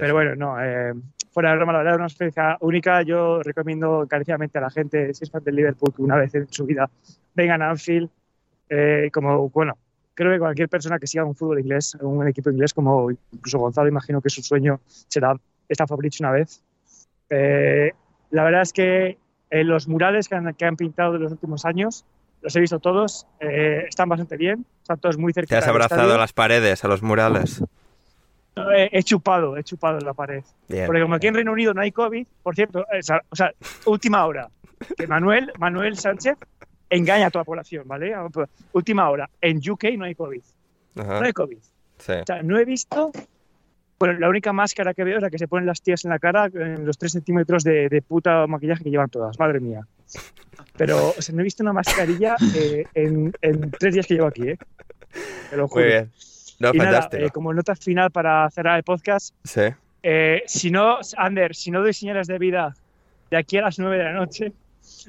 Pero 0.00 0.14
bueno, 0.14 0.34
no. 0.34 0.62
eh, 0.62 0.94
fuera 1.32 1.50
de 1.50 1.56
broma, 1.56 1.72
la 1.72 1.78
verdad, 1.78 1.94
es 1.94 1.98
una 1.98 2.06
experiencia 2.06 2.56
única. 2.60 3.02
Yo 3.02 3.42
recomiendo 3.42 4.02
encarecidamente 4.02 4.58
a 4.58 4.62
la 4.62 4.70
gente, 4.70 5.12
si 5.14 5.24
es 5.24 5.30
fan 5.30 5.44
del 5.44 5.56
Liverpool, 5.56 5.92
que 5.94 6.02
una 6.02 6.16
vez 6.16 6.34
en 6.34 6.50
su 6.50 6.64
vida 6.66 6.88
vengan 7.34 7.62
a 7.62 7.70
Anfield. 7.70 8.08
eh, 8.68 9.10
como, 9.12 9.48
bueno, 9.50 9.76
creo 10.16 10.32
que 10.32 10.38
cualquier 10.38 10.68
persona 10.68 10.98
que 10.98 11.06
siga 11.06 11.24
un 11.24 11.36
fútbol 11.36 11.60
inglés, 11.60 11.96
un 12.00 12.26
equipo 12.26 12.50
inglés, 12.50 12.74
como 12.74 13.10
incluso 13.10 13.58
Gonzalo, 13.58 13.88
imagino 13.88 14.20
que 14.20 14.30
su 14.30 14.42
sueño 14.42 14.80
será 14.86 15.36
esta 15.68 15.86
Fabricio 15.86 16.26
una 16.26 16.32
vez. 16.32 16.62
Eh, 17.28 17.92
la 18.30 18.42
verdad 18.42 18.62
es 18.62 18.72
que 18.72 19.18
eh, 19.50 19.64
los 19.64 19.86
murales 19.86 20.28
que 20.28 20.34
han, 20.34 20.54
que 20.54 20.64
han 20.64 20.76
pintado 20.76 21.12
de 21.12 21.18
los 21.18 21.32
últimos 21.32 21.64
años, 21.64 22.04
los 22.40 22.56
he 22.56 22.60
visto 22.60 22.78
todos, 22.78 23.26
eh, 23.40 23.84
están 23.88 24.08
bastante 24.08 24.36
bien, 24.36 24.64
están 24.80 24.98
todos 24.98 25.18
muy 25.18 25.32
cerca. 25.32 25.48
Te 25.48 25.56
has 25.56 25.68
abrazado 25.68 26.14
a 26.14 26.18
las 26.18 26.32
paredes, 26.32 26.84
a 26.84 26.88
los 26.88 27.02
murales. 27.02 27.62
He, 28.56 28.88
he 28.90 29.02
chupado, 29.02 29.56
he 29.56 29.62
chupado 29.64 29.98
en 29.98 30.04
la 30.06 30.14
pared. 30.14 30.42
Bien. 30.68 30.86
Porque 30.86 31.02
como 31.02 31.14
aquí 31.14 31.26
en 31.26 31.34
Reino 31.34 31.52
Unido 31.52 31.74
no 31.74 31.82
hay 31.82 31.92
COVID, 31.92 32.26
por 32.42 32.54
cierto, 32.54 32.86
eh, 32.92 33.00
o 33.00 33.02
sea, 33.02 33.22
o 33.28 33.36
sea, 33.36 33.52
última 33.84 34.24
hora, 34.24 34.48
que 34.96 35.06
Manuel, 35.06 35.52
Manuel 35.58 35.96
Sánchez 35.98 36.38
engaña 36.88 37.26
a 37.26 37.30
toda 37.30 37.42
la 37.42 37.46
población, 37.46 37.86
¿vale? 37.86 38.14
Última 38.72 39.10
hora, 39.10 39.28
en 39.40 39.58
UK 39.58 39.84
no 39.98 40.04
hay 40.06 40.14
COVID, 40.14 40.42
Ajá, 40.96 41.20
no 41.20 41.26
hay 41.26 41.32
COVID. 41.32 41.58
sí. 41.98 42.12
O 42.12 42.24
sea, 42.26 42.42
no 42.42 42.58
he 42.58 42.64
visto, 42.64 43.10
bueno, 43.98 44.18
la 44.18 44.28
única 44.28 44.52
máscara 44.52 44.94
que 44.94 45.04
veo 45.04 45.16
es 45.16 45.22
la 45.22 45.30
que 45.30 45.38
se 45.38 45.48
ponen 45.48 45.66
las 45.66 45.82
tías 45.82 46.04
en 46.04 46.10
la 46.10 46.18
cara, 46.18 46.46
en 46.46 46.86
los 46.86 46.96
3 46.96 47.12
centímetros 47.12 47.62
de, 47.62 47.88
de 47.90 48.00
puta 48.02 48.46
maquillaje 48.46 48.84
que 48.84 48.90
llevan 48.90 49.10
todas, 49.10 49.38
madre 49.38 49.60
mía. 49.60 49.86
Pero, 50.78 51.08
o 51.10 51.22
sea, 51.22 51.34
no 51.34 51.40
he 51.40 51.44
visto 51.44 51.62
una 51.62 51.72
mascarilla 51.72 52.36
eh, 52.54 52.84
en, 52.94 53.32
en 53.42 53.70
tres 53.70 53.94
días 53.94 54.06
que 54.06 54.14
llevo 54.14 54.26
aquí, 54.28 54.48
¿eh? 54.48 54.58
Te 55.50 55.56
lo 55.56 55.68
juro. 55.68 55.84
Muy 55.84 55.92
bien. 55.92 56.12
No, 56.58 56.70
y 56.72 56.78
nada, 56.78 56.92
fantástico. 56.92 57.24
eh, 57.24 57.30
como 57.30 57.52
nota 57.52 57.74
final 57.76 58.10
para 58.10 58.48
cerrar 58.50 58.76
el 58.78 58.82
podcast, 58.84 59.34
Sí. 59.44 59.62
eh, 60.02 60.42
si 60.46 60.70
no, 60.70 60.98
Ander, 61.16 61.54
si 61.54 61.70
no 61.70 61.80
doy 61.80 61.92
señales 61.92 62.26
de 62.26 62.38
vida 62.38 62.74
de 63.30 63.36
aquí 63.36 63.58
a 63.58 63.62
las 63.62 63.78
9 63.78 63.98
de 63.98 64.04
la 64.04 64.12
noche, 64.12 64.52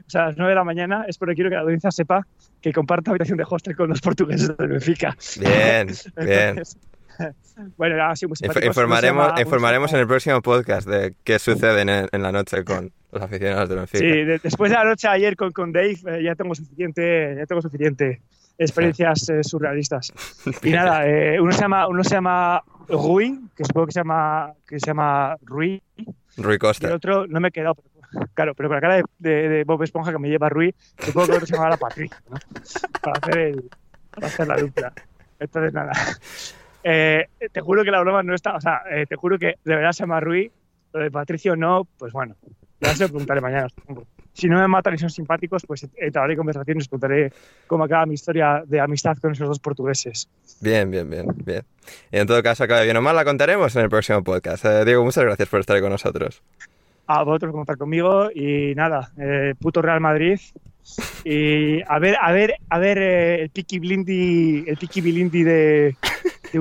o 0.06 0.10
sea, 0.10 0.24
a 0.24 0.28
las 0.28 0.38
9 0.38 0.52
de 0.52 0.56
la 0.56 0.64
mañana, 0.64 1.06
es 1.08 1.18
porque 1.18 1.36
quiero 1.36 1.50
que 1.50 1.56
la 1.56 1.62
audiencia 1.62 1.92
sepa 1.92 2.26
que 2.62 2.74
comparto 2.74 3.12
habitación 3.12 3.38
de 3.38 3.46
hostel 3.48 3.76
con 3.76 3.90
los 3.90 4.02
portugueses 4.02 4.58
del 4.58 4.68
Benfica. 4.70 5.16
Bien, 5.40 5.88
bien. 6.18 6.50
Entonces, 6.50 6.78
bueno, 7.78 8.04
ha 8.04 8.16
sido 8.16 8.30
muy 8.30 8.36
Inf- 8.38 8.66
informaremos 8.66 9.28
llama- 9.28 9.42
informaremos 9.42 9.94
en 9.94 10.00
el 10.00 10.08
próximo 10.08 10.42
podcast 10.42 10.88
de 10.88 11.16
qué 11.24 11.40
sucede 11.40 11.82
en, 11.82 11.90
en 12.12 12.22
la 12.22 12.32
noche 12.32 12.64
con 12.64 12.92
los 13.12 13.22
aficionados 13.24 13.70
del 13.70 13.78
Benfica. 13.80 14.00
Sí, 14.00 14.06
de- 14.24 14.40
después 14.40 14.72
de 14.72 14.78
la 14.78 14.84
noche 14.84 15.08
ayer 15.08 15.36
con, 15.36 15.52
con 15.52 15.72
Dave, 15.72 15.98
eh, 16.08 16.24
ya 16.24 16.36
tengo 16.36 16.54
suficiente, 16.56 17.36
ya 17.38 17.46
tengo 17.46 17.62
suficiente 17.62 18.22
experiencias 18.58 19.30
eh, 19.30 19.44
surrealistas. 19.44 20.14
Y 20.64 20.72
nada, 20.72 21.08
eh, 21.08 21.40
uno 21.40 21.52
se 21.52 21.62
llama, 21.62 21.88
uno 21.88 22.04
se 22.04 22.16
llama 22.16 22.64
Rui, 22.90 23.40
que 23.56 23.66
supongo 23.66 23.88
que 23.88 23.92
se 23.94 24.00
llama, 24.00 24.54
que 24.68 24.80
se 24.80 24.88
llama 24.88 25.36
Rui, 25.44 25.82
Rui 26.38 26.52
y 26.52 26.54
el 26.54 26.60
Costa. 26.60 26.94
otro 26.94 27.28
no 27.28 27.40
me 27.40 27.50
he 27.50 27.52
quedado. 27.52 27.76
Claro, 28.34 28.56
pero 28.56 28.70
con 28.70 28.76
la 28.76 28.82
cara 28.82 28.96
de, 28.96 29.04
de- 29.20 29.50
de 29.50 29.64
Bob 29.66 29.84
Esponja 29.84 30.12
que 30.14 30.18
me 30.20 30.30
lleva 30.30 30.48
Rui, 30.50 30.74
supongo 31.00 31.26
que 31.28 31.32
el 31.34 31.38
otro 31.38 31.48
se 31.48 31.54
llama 31.56 31.70
la 31.70 31.78
Patricia, 31.78 32.18
¿no? 32.30 32.38
Para 33.02 33.18
hacer, 33.22 33.38
el, 33.38 33.70
para 34.12 34.28
hacer 34.28 34.48
la 34.48 34.56
dupla. 34.58 34.94
Entonces, 35.40 35.74
nada. 35.74 35.92
Eh, 36.84 37.28
te 37.52 37.60
juro 37.62 37.84
que 37.84 37.92
la 37.92 38.00
broma 38.00 38.24
no 38.24 38.34
está. 38.34 38.56
O 38.56 38.62
sea, 38.62 38.82
eh, 38.90 39.06
te 39.08 39.18
juro 39.18 39.38
que 39.38 39.56
de 39.64 39.76
verdad 39.76 39.92
se 39.92 40.04
llama 40.04 40.20
Rui. 40.22 40.50
Lo 40.94 41.02
de 41.02 41.12
Patricio 41.12 41.56
no, 41.58 41.86
pues 41.98 42.14
bueno. 42.14 42.36
Ya 42.80 42.96
se 42.96 43.04
lo 43.04 43.10
preguntaré 43.10 43.42
mañana. 43.42 43.68
supongo. 43.70 44.06
Si 44.38 44.48
no 44.48 44.60
me 44.60 44.68
matan 44.68 44.94
y 44.94 45.00
son 45.00 45.10
simpáticos, 45.10 45.64
pues 45.66 45.88
entraré 45.96 46.34
en 46.34 46.78
os 46.78 46.88
contaré 46.88 47.34
cómo 47.66 47.86
acaba 47.86 48.06
mi 48.06 48.14
historia 48.14 48.64
de 48.68 48.80
amistad 48.80 49.18
con 49.18 49.32
esos 49.32 49.48
dos 49.48 49.58
portugueses. 49.58 50.30
Bien, 50.62 50.92
bien, 50.92 51.10
bien, 51.10 51.26
bien. 51.44 51.64
Y 52.12 52.18
en 52.20 52.28
todo 52.28 52.44
caso, 52.44 52.64
acabe 52.64 52.84
bien 52.84 52.96
o 52.98 53.02
mal, 53.02 53.16
la 53.16 53.26
contaremos 53.26 53.76
en 53.76 53.82
el 53.82 53.90
próximo 53.90 54.24
podcast. 54.24 54.64
Eh, 54.66 54.86
Diego, 54.86 55.04
muchas 55.04 55.24
gracias 55.24 55.50
por 55.50 55.60
estar 55.60 55.82
con 55.82 55.90
nosotros. 55.90 56.44
a 57.08 57.24
vosotros 57.24 57.50
por 57.50 57.62
contar 57.62 57.78
conmigo 57.78 58.30
y 58.32 58.76
nada, 58.76 59.12
eh, 59.18 59.56
puto 59.60 59.82
Real 59.82 60.02
Madrid. 60.02 60.40
Y 61.24 61.82
a 61.82 61.98
ver, 61.98 62.16
a 62.22 62.32
ver, 62.32 62.54
a 62.70 62.78
ver 62.78 62.98
eh, 63.00 63.42
el 63.42 63.50
Piki 63.50 63.80
Blindy, 63.80 64.66
el 64.68 64.78
Piki 64.78 65.02
Blindi 65.02 65.42
de, 65.42 65.96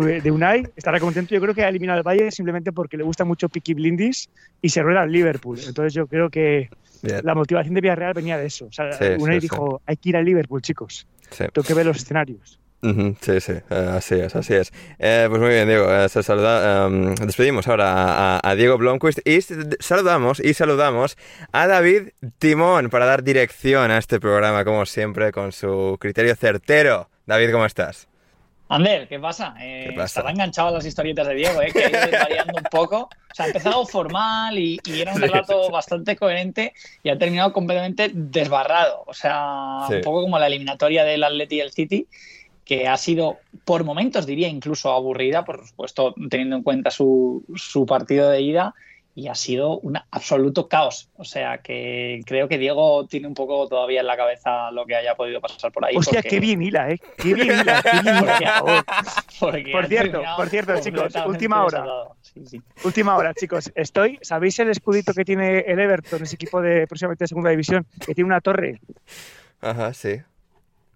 de, 0.05 0.21
de 0.21 0.31
Unai 0.31 0.65
estará 0.77 1.01
contento. 1.01 1.35
Yo 1.35 1.41
creo 1.41 1.55
que 1.55 1.65
ha 1.65 1.69
eliminado 1.69 1.99
al 1.99 2.03
Valle 2.05 2.31
simplemente 2.31 2.73
porque 2.73 2.97
le 2.97 3.03
gusta 3.05 3.25
mucho 3.25 3.49
Piki 3.49 3.75
Blindis 3.75 4.29
y 4.63 4.69
se 4.69 4.83
rueda 4.83 5.03
al 5.03 5.13
Liverpool. 5.13 5.59
Entonces 5.67 5.93
yo 5.95 6.07
creo 6.07 6.31
que 6.31 6.69
Bien. 7.03 7.21
la 7.23 7.35
motivación 7.35 7.75
de 7.75 7.81
Villarreal 7.81 8.15
venía 8.15 8.37
de 8.39 8.47
eso. 8.47 8.67
O 8.67 8.73
sea, 8.73 8.93
Sí, 8.93 9.05
Unai 9.19 9.37
sí, 9.41 9.49
dijo, 9.49 9.81
hay 9.87 9.97
que 9.97 10.09
ir 10.11 10.17
al 10.17 10.25
Liverpool, 10.25 10.63
chicos. 10.63 11.07
Tengo 11.37 11.67
que 11.67 11.75
ver 11.75 11.87
los 11.87 11.97
escenarios. 11.99 12.59
Sí, 13.21 13.41
sí, 13.41 13.53
así 13.69 14.15
es, 14.15 14.37
así 14.37 14.55
es. 14.55 14.73
Eh, 15.01 15.27
pues 15.29 15.41
muy 15.41 15.51
bien, 15.51 15.67
Diego, 15.67 15.93
eh, 15.93 16.09
se 16.09 16.23
saluda, 16.23 16.87
em, 16.87 17.17
despedimos 17.17 17.67
ahora 17.67 17.91
a, 18.37 18.41
a- 18.49 18.55
Diego 18.55 18.79
Blomquist 18.79 19.27
y 19.27 19.41
saludamos 19.81 20.39
y 20.39 20.55
saludamos 20.55 21.17
a 21.51 21.67
David 21.67 22.11
Timón 22.39 22.89
para 22.89 23.07
dar 23.07 23.25
dirección 23.25 23.91
a 23.91 23.99
este 23.99 24.21
programa, 24.21 24.65
como 24.65 24.87
siempre, 24.87 25.33
con 25.33 25.51
su 25.51 25.97
criterio 25.99 26.37
certero. 26.37 27.09
David, 27.27 27.51
¿cómo 27.51 27.67
estás? 27.67 28.07
Ander, 28.69 29.07
¿qué 29.07 29.21
pasa? 29.21 29.55
Eh, 29.61 29.87
¿Qué 29.89 29.93
pasa? 29.93 30.07
Estaba 30.07 30.31
enganchado 30.33 30.69
a 30.69 30.71
las 30.73 30.85
historietas 30.87 31.27
de 31.29 31.35
Diego, 31.35 31.63
eh, 31.63 31.69
que 31.73 31.85
ha 31.85 31.89
ido 31.89 32.19
variando 32.19 32.55
un 32.57 32.65
poco. 32.71 33.09
O 33.31 33.35
sea, 33.35 33.45
ha 33.45 33.49
empezado 33.49 33.87
formal 33.87 34.59
y, 34.59 34.81
y 34.85 35.01
era 35.01 35.15
un 35.15 35.21
relato 35.21 35.65
sí. 35.67 35.73
bastante 35.73 36.17
coherente 36.17 36.73
y 37.03 37.11
ha 37.11 37.19
terminado 37.19 37.53
completamente 37.53 38.11
desbarrado. 38.13 39.05
O 39.07 39.15
sea, 39.15 39.85
Sí. 39.89 39.95
un 39.95 40.01
poco 40.01 40.23
como 40.23 40.39
la 40.39 40.49
eliminatoria 40.49 41.05
del 41.05 41.23
Atleti 41.23 41.57
y 41.57 41.61
el 41.61 41.71
City, 41.71 42.07
que 42.65 42.89
ha 42.89 42.97
sido, 42.97 43.39
por 43.65 43.85
momentos 43.85 44.27
diría, 44.27 44.49
incluso 44.49 44.91
aburrida, 44.93 45.45
por 45.45 45.65
supuesto, 45.65 46.15
teniendo 46.29 46.57
en 46.57 46.63
cuenta 46.65 46.91
su, 46.91 47.45
su 47.55 47.87
partido 47.87 48.29
de 48.31 48.41
ida. 48.41 48.75
Y 49.19 49.29
ha 49.29 49.35
sido 49.35 49.79
un 49.79 49.97
absoluto 50.11 50.69
caos. 50.69 51.09
O 51.17 51.25
sea 51.25 51.57
que 51.59 52.21
creo 52.27 52.49
que 52.49 52.59
Diego 52.59 53.07
tiene 53.07 53.27
un 53.27 53.33
poco 53.33 53.67
todavía 53.67 54.01
en 54.03 54.07
la 54.07 54.15
cabeza 54.15 54.71
lo 54.73 54.85
que 54.85 54.95
haya 54.95 55.15
podido 55.15 55.41
pasar 55.41 55.73
por 55.73 55.87
ahí. 55.87 55.97
Hostia, 55.97 56.19
porque- 56.19 56.29
qué 56.29 56.39
bien 56.39 56.61
hila, 56.61 56.91
¿eh? 56.91 57.01
Qué 57.17 57.33
bien 57.33 57.61
hila, 57.61 57.83
qué 57.83 57.91
bien 58.03 58.17
hila, 58.19 58.27
por 58.61 59.63
favor. 59.63 59.87
cierto, 59.89 60.23
por 60.37 60.49
cierto, 60.51 60.81
chicos, 60.81 61.15
última 61.27 61.65
hora. 61.65 61.79
desatado. 61.81 62.17
Sí, 62.21 62.47
sí. 62.47 62.63
Última 62.85 63.17
hora, 63.17 63.33
chicos. 63.33 63.73
Estoy, 63.75 64.19
¿sabéis 64.21 64.59
el 64.59 64.69
escudito 64.69 65.15
que 65.15 65.25
tiene 65.25 65.61
el 65.61 65.81
Everton, 65.81 66.23
ese 66.23 66.35
equipo 66.35 66.61
de 66.61 66.87
próximamente 66.87 67.25
de 67.25 67.29
segunda 67.29 67.49
división, 67.49 67.87
que 68.05 68.15
tiene 68.15 68.29
una 68.29 68.43
torre? 68.43 68.81
Ajá, 69.63 69.95
sí. 69.95 70.21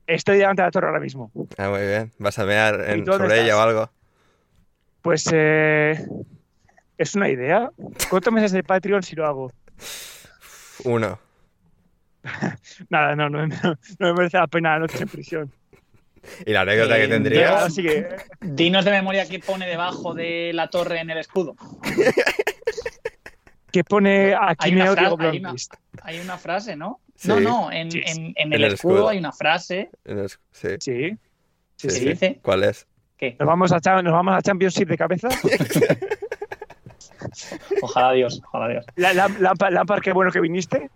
Estoy 0.07 0.37
delante 0.37 0.61
de 0.61 0.67
la 0.69 0.73
torre 0.73 0.89
ahora 0.89 1.01
mismo. 1.01 1.31
Ah, 1.57 1.71
muy 1.71 1.81
bien. 1.87 2.13
¿Vas 2.19 2.39
a 2.39 2.45
mear 2.45 2.83
en- 2.87 2.99
¿Y 2.99 3.05
tú 3.05 3.13
dónde 3.13 3.29
sobre 3.29 3.43
ella 3.45 3.57
o 3.57 3.61
algo? 3.61 3.91
Pues 5.01 5.27
eh, 5.33 6.05
es 7.03 7.15
una 7.15 7.29
idea. 7.29 7.71
¿Cuántos 8.09 8.33
meses 8.33 8.53
de 8.53 8.63
Patreon 8.63 9.03
si 9.03 9.17
lo 9.17 9.27
hago? 9.27 9.53
Uno. 10.85 11.19
Nada, 12.91 13.17
no, 13.17 13.29
no, 13.31 13.47
no, 13.47 13.57
no 13.99 14.07
me 14.07 14.13
merece 14.15 14.37
la 14.39 14.47
pena 14.47 14.73
la 14.75 14.81
noche 14.81 14.99
en 15.03 15.09
prisión. 15.09 15.53
¿Y 16.45 16.53
la 16.53 16.61
anécdota 16.63 16.97
Eh, 16.99 17.01
que 17.01 17.07
Diego, 17.07 17.15
tendrías? 17.23 17.63
Así 17.63 17.83
que, 17.83 18.07
Dinos 18.41 18.85
de 18.85 18.91
memoria 18.91 19.27
qué 19.27 19.39
pone 19.39 19.67
debajo 19.67 20.13
de 20.13 20.53
la 20.53 20.69
torre 20.69 21.01
en 21.01 21.09
el 21.11 21.19
escudo. 21.19 21.57
¿qué 23.73 23.85
pone 23.85 24.35
aquí 24.35 24.67
Hay 24.69 24.75
una, 24.75 24.85
Neo 24.85 24.93
fra- 24.95 25.01
Diego 25.03 25.17
hay, 25.21 25.29
una, 25.29 25.39
Blomqvist? 25.51 25.75
hay 26.03 26.19
una 26.21 26.37
frase, 26.39 26.77
¿no? 26.77 27.01
Sí. 27.17 27.29
No, 27.29 27.41
no, 27.41 27.73
en, 27.73 27.91
Sí, 27.91 28.03
en- 28.05 28.19
en 28.27 28.35
en 28.37 28.53
el, 28.53 28.65
el 28.65 28.73
escudo, 28.75 28.95
escudo. 28.97 29.09
hay 29.11 29.19
una 29.19 29.33
frase 29.33 29.91
En 30.05 30.19
el- 30.19 30.29
Sí, 30.29 30.77
Sí, 30.81 31.89
sí. 31.91 32.09
dice 32.11 32.39
¿Cuál 32.43 32.65
es? 32.65 32.87
¿Nos 33.39 33.47
vamos, 33.47 33.71
a, 33.73 34.03
¿Nos 34.03 34.13
vamos 34.13 34.35
a 34.35 34.43
Championship 34.43 34.89
de 34.89 34.97
cabeza? 34.99 35.29
ojalá 37.83 38.13
Dios, 38.13 38.41
ojalá 38.47 38.69
Dios. 38.69 38.85
La- 38.97 39.13
la- 39.15 39.29
Lampard, 39.39 39.73
Lampard, 39.73 40.03
qué 40.03 40.13
bueno 40.13 40.31
que 40.31 40.41
viniste. 40.41 40.91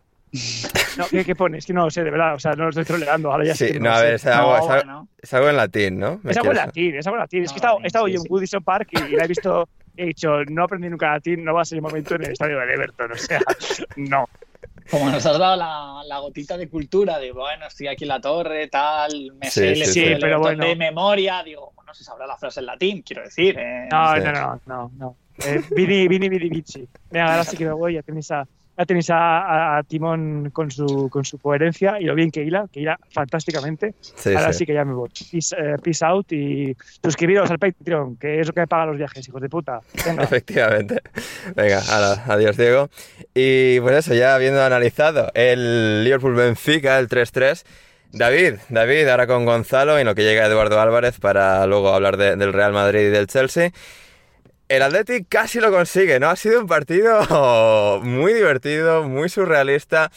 No, 0.98 1.06
¿qué, 1.08 1.24
qué 1.24 1.36
pone? 1.36 1.58
Es 1.58 1.66
que 1.66 1.72
no 1.72 1.84
lo 1.84 1.90
sé, 1.90 2.02
de 2.02 2.10
verdad. 2.10 2.34
O 2.34 2.40
sea, 2.40 2.52
no 2.54 2.64
lo 2.64 2.70
estoy 2.70 2.84
troleando. 2.84 3.30
Ahora 3.30 3.44
ya 3.44 3.54
sí 3.54 3.78
no, 3.80 3.90
a 3.90 4.02
ver, 4.02 4.14
es 4.14 4.26
algo, 4.26 4.50
No, 4.50 4.56
es 4.56 4.62
algo- 4.62 4.74
bueno. 4.84 5.08
es 5.22 5.34
algo 5.34 5.48
en 5.48 5.56
latín, 5.56 5.98
¿no? 6.00 6.20
Me 6.24 6.32
Es 6.32 6.36
algo 6.38 6.50
en 6.50 6.56
latín, 6.56 6.94
es 6.96 7.06
algo 7.06 7.16
en 7.16 7.20
latín. 7.20 7.44
Es 7.44 7.52
que 7.52 7.58
he 7.58 7.62
No, 7.62 7.66
estado, 7.68 7.78
he 7.82 7.86
estado 7.86 8.06
sí, 8.06 8.14
en 8.14 8.20
sí. 8.22 8.28
Woodison 8.28 8.64
Park 8.64 8.88
y, 8.92 9.12
y 9.12 9.16
la 9.16 9.24
he 9.24 9.28
visto. 9.28 9.68
He 9.96 10.06
dicho, 10.06 10.44
no 10.46 10.64
aprendí 10.64 10.88
nunca 10.88 11.12
latín, 11.12 11.44
no 11.44 11.54
va 11.54 11.62
a 11.62 11.64
ser 11.64 11.76
el 11.76 11.82
momento 11.82 12.16
en 12.16 12.24
el 12.24 12.32
estadio 12.32 12.58
del 12.58 12.68
Everton. 12.70 13.12
O 13.12 13.16
sea, 13.16 13.40
no. 13.96 14.28
Como 14.90 15.08
nos 15.08 15.24
has 15.24 15.38
dado 15.38 15.54
la, 15.56 16.02
la 16.06 16.18
gotita 16.18 16.56
de 16.58 16.68
cultura, 16.68 17.18
de 17.20 17.30
bueno, 17.30 17.66
estoy 17.68 17.86
aquí 17.86 18.02
en 18.04 18.08
la 18.08 18.20
torre, 18.20 18.66
tal, 18.68 19.32
me 19.40 19.46
Sí, 19.46 19.60
sé 19.60 19.68
el 19.72 19.86
sí, 19.86 20.00
del 20.04 20.18
pero 20.18 20.40
bueno. 20.40 20.64
de 20.64 20.74
memoria, 20.76 21.42
digo, 21.44 21.72
bueno, 21.76 21.94
se 21.94 22.02
sabrá 22.04 22.26
la 22.26 22.36
frase 22.36 22.58
en 22.60 22.66
latín, 22.66 23.02
quiero 23.02 23.22
decir. 23.22 23.56
eh, 23.58 23.88
No, 23.90 24.14
Sí. 24.16 24.20
no, 24.24 24.32
no, 24.32 24.60
no, 24.66 24.90
no. 24.98 25.16
Eh, 25.44 25.60
Vini, 25.74 26.06
Vini, 26.08 26.28
Vini, 26.28 26.48
Vici. 26.48 26.86
Venga, 27.10 27.32
ahora 27.32 27.44
sí 27.44 27.56
que 27.56 27.64
me 27.64 27.72
voy. 27.72 27.94
Ya 27.94 28.02
tenéis 28.02 28.30
a, 28.30 28.46
ya 28.78 28.84
tenéis 28.86 29.10
a, 29.10 29.16
a- 29.40 29.78
a 29.78 29.82
Timón 29.82 30.50
con 30.52 30.70
su, 30.70 31.08
con 31.10 31.24
su 31.24 31.38
coherencia 31.38 32.00
y 32.00 32.04
lo 32.04 32.14
bien 32.14 32.30
que 32.30 32.42
hila, 32.44 32.66
que 32.72 32.80
hila 32.80 32.98
fantásticamente. 33.10 33.94
Sí, 34.00 34.30
ahora 34.34 34.52
sí. 34.52 34.60
sí. 34.60 34.66
que 34.66 34.74
ya 34.74 34.84
me 34.84 34.94
voy. 34.94 35.10
Peace, 35.30 35.54
eh, 35.58 35.76
peace 35.82 36.04
out 36.04 36.32
y 36.32 36.76
suscribiros 37.02 37.50
al 37.50 37.58
Patreon, 37.58 38.16
que 38.16 38.40
es 38.40 38.46
lo 38.46 38.52
que 38.52 38.60
me 38.60 38.66
paga 38.68 38.86
los 38.86 38.96
viajes, 38.96 39.26
hijos 39.28 39.40
de 39.42 39.48
puta. 39.48 39.80
Venga. 40.06 40.22
Efectivamente. 40.24 41.02
Venga, 41.56 41.80
ala, 41.90 42.24
adiós 42.26 42.56
Diego. 42.56 42.88
Y 43.34 43.80
pues 43.80 43.96
eso, 43.96 44.14
ya 44.14 44.34
habiendo 44.36 44.62
analizado 44.62 45.30
el 45.34 46.04
Liverpool-Benfica, 46.04 46.98
el 47.00 47.08
3-3, 47.08 47.64
David, 48.12 48.54
David, 48.68 49.08
ahora 49.08 49.26
con 49.26 49.44
Gonzalo 49.44 49.98
y 49.98 50.02
en 50.02 50.06
lo 50.06 50.14
que 50.14 50.22
llega 50.22 50.46
Eduardo 50.46 50.80
Álvarez 50.80 51.18
para 51.18 51.66
luego 51.66 51.92
hablar 51.92 52.16
de- 52.16 52.36
del 52.36 52.52
Real 52.52 52.72
Madrid 52.72 53.00
y 53.00 53.10
del 53.10 53.26
Chelsea. 53.26 53.72
El 54.68 54.82
Athletic 54.82 55.26
casi 55.28 55.60
lo 55.60 55.70
consigue, 55.70 56.18
¿no? 56.18 56.30
Ha 56.30 56.36
sido 56.36 56.60
un 56.60 56.66
partido 56.66 58.00
muy 58.02 58.32
divertido, 58.32 59.04
muy 59.04 59.28
surrealista, 59.28 60.10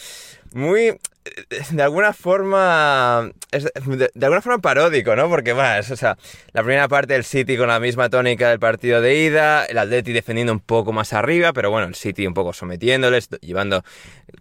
muy 0.54 1.00
de 1.72 1.84
alguna 1.84 2.14
forma 2.14 3.32
es 3.52 3.64
de, 3.64 4.10
de 4.14 4.26
alguna 4.26 4.42
forma 4.42 4.60
paródico, 4.60 5.16
¿no? 5.16 5.30
Porque 5.30 5.54
bueno, 5.54 5.76
es, 5.76 5.92
o 5.92 5.96
sea, 5.96 6.18
la 6.54 6.64
primera 6.64 6.88
parte 6.88 7.14
del 7.14 7.24
City 7.24 7.58
con 7.58 7.68
la 7.68 7.80
misma 7.80 8.10
tónica 8.10 8.50
del 8.50 8.60
partido 8.60 9.02
de 9.02 9.24
ida, 9.24 9.66
el 9.66 9.78
Atleti 9.78 10.14
defendiendo 10.14 10.54
un 10.54 10.60
poco 10.60 10.94
más 10.94 11.14
arriba, 11.14 11.54
pero 11.54 11.72
bueno, 11.72 11.88
el 11.88 11.96
City 11.96 12.28
un 12.28 12.34
poco 12.34 12.54
sometiéndoles, 12.54 13.30
llevando 13.42 13.84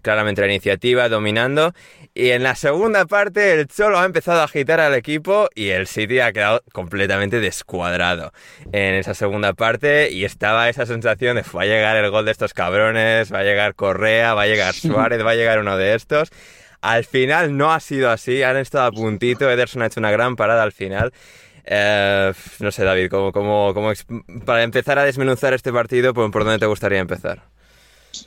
claramente 0.03 0.41
la 0.41 0.49
iniciativa, 0.49 1.09
dominando, 1.09 1.73
y 2.15 2.31
en 2.31 2.43
la 2.43 2.55
segunda 2.55 3.07
parte 3.07 3.53
el 3.53 3.69
Cholo 3.69 3.99
ha 3.99 4.05
empezado 4.05 4.41
a 4.41 4.45
agitar 4.45 4.81
al 4.81 4.95
equipo 4.95 5.49
y 5.55 5.69
el 5.69 5.87
City 5.87 6.21
ha 6.21 6.33
quedado 6.33 6.63
completamente 6.73 7.41
descuadrado 7.41 8.33
en 8.73 8.95
esa 8.95 9.15
segunda 9.15 9.53
parte 9.53 10.11
y 10.11 10.25
estaba 10.25 10.69
esa 10.69 10.87
sensación 10.87 11.37
de 11.37 11.45
va 11.57 11.63
a 11.63 11.67
llegar 11.67 11.97
el 11.97 12.11
gol 12.11 12.25
de 12.25 12.33
estos 12.33 12.53
cabrones, 12.55 13.33
va 13.33 13.39
a 13.41 13.43
llegar 13.43 13.75
Correa, 13.75 14.35
va 14.35 14.43
a 14.43 14.47
llegar 14.47 14.75
Suárez, 14.75 15.25
va 15.25 15.31
a 15.31 15.35
llegar 15.35 15.59
uno 15.59 15.77
de 15.77 15.95
estos. 15.95 16.31
Al 16.81 17.05
final 17.05 17.57
no 17.57 17.73
ha 17.73 17.81
sido 17.81 18.11
así, 18.11 18.43
han 18.43 18.57
estado 18.57 18.87
a 18.87 18.93
puntito, 18.93 19.51
Ederson 19.51 19.83
ha 19.83 19.87
hecho 19.87 20.01
una 20.01 20.11
gran 20.11 20.37
parada 20.37 20.63
al 20.63 20.73
final. 20.73 21.13
Eh, 21.65 22.33
no 22.61 22.71
sé, 22.71 22.85
David, 22.85 23.11
¿cómo, 23.11 23.33
cómo, 23.33 23.73
cómo 23.75 23.93
para 24.45 24.63
empezar 24.63 24.99
a 24.99 25.05
desmenuzar 25.05 25.53
este 25.53 25.73
partido, 25.73 26.15
¿por, 26.15 26.31
por 26.31 26.45
dónde 26.45 26.59
te 26.61 26.67
gustaría 26.67 27.01
empezar? 27.01 27.43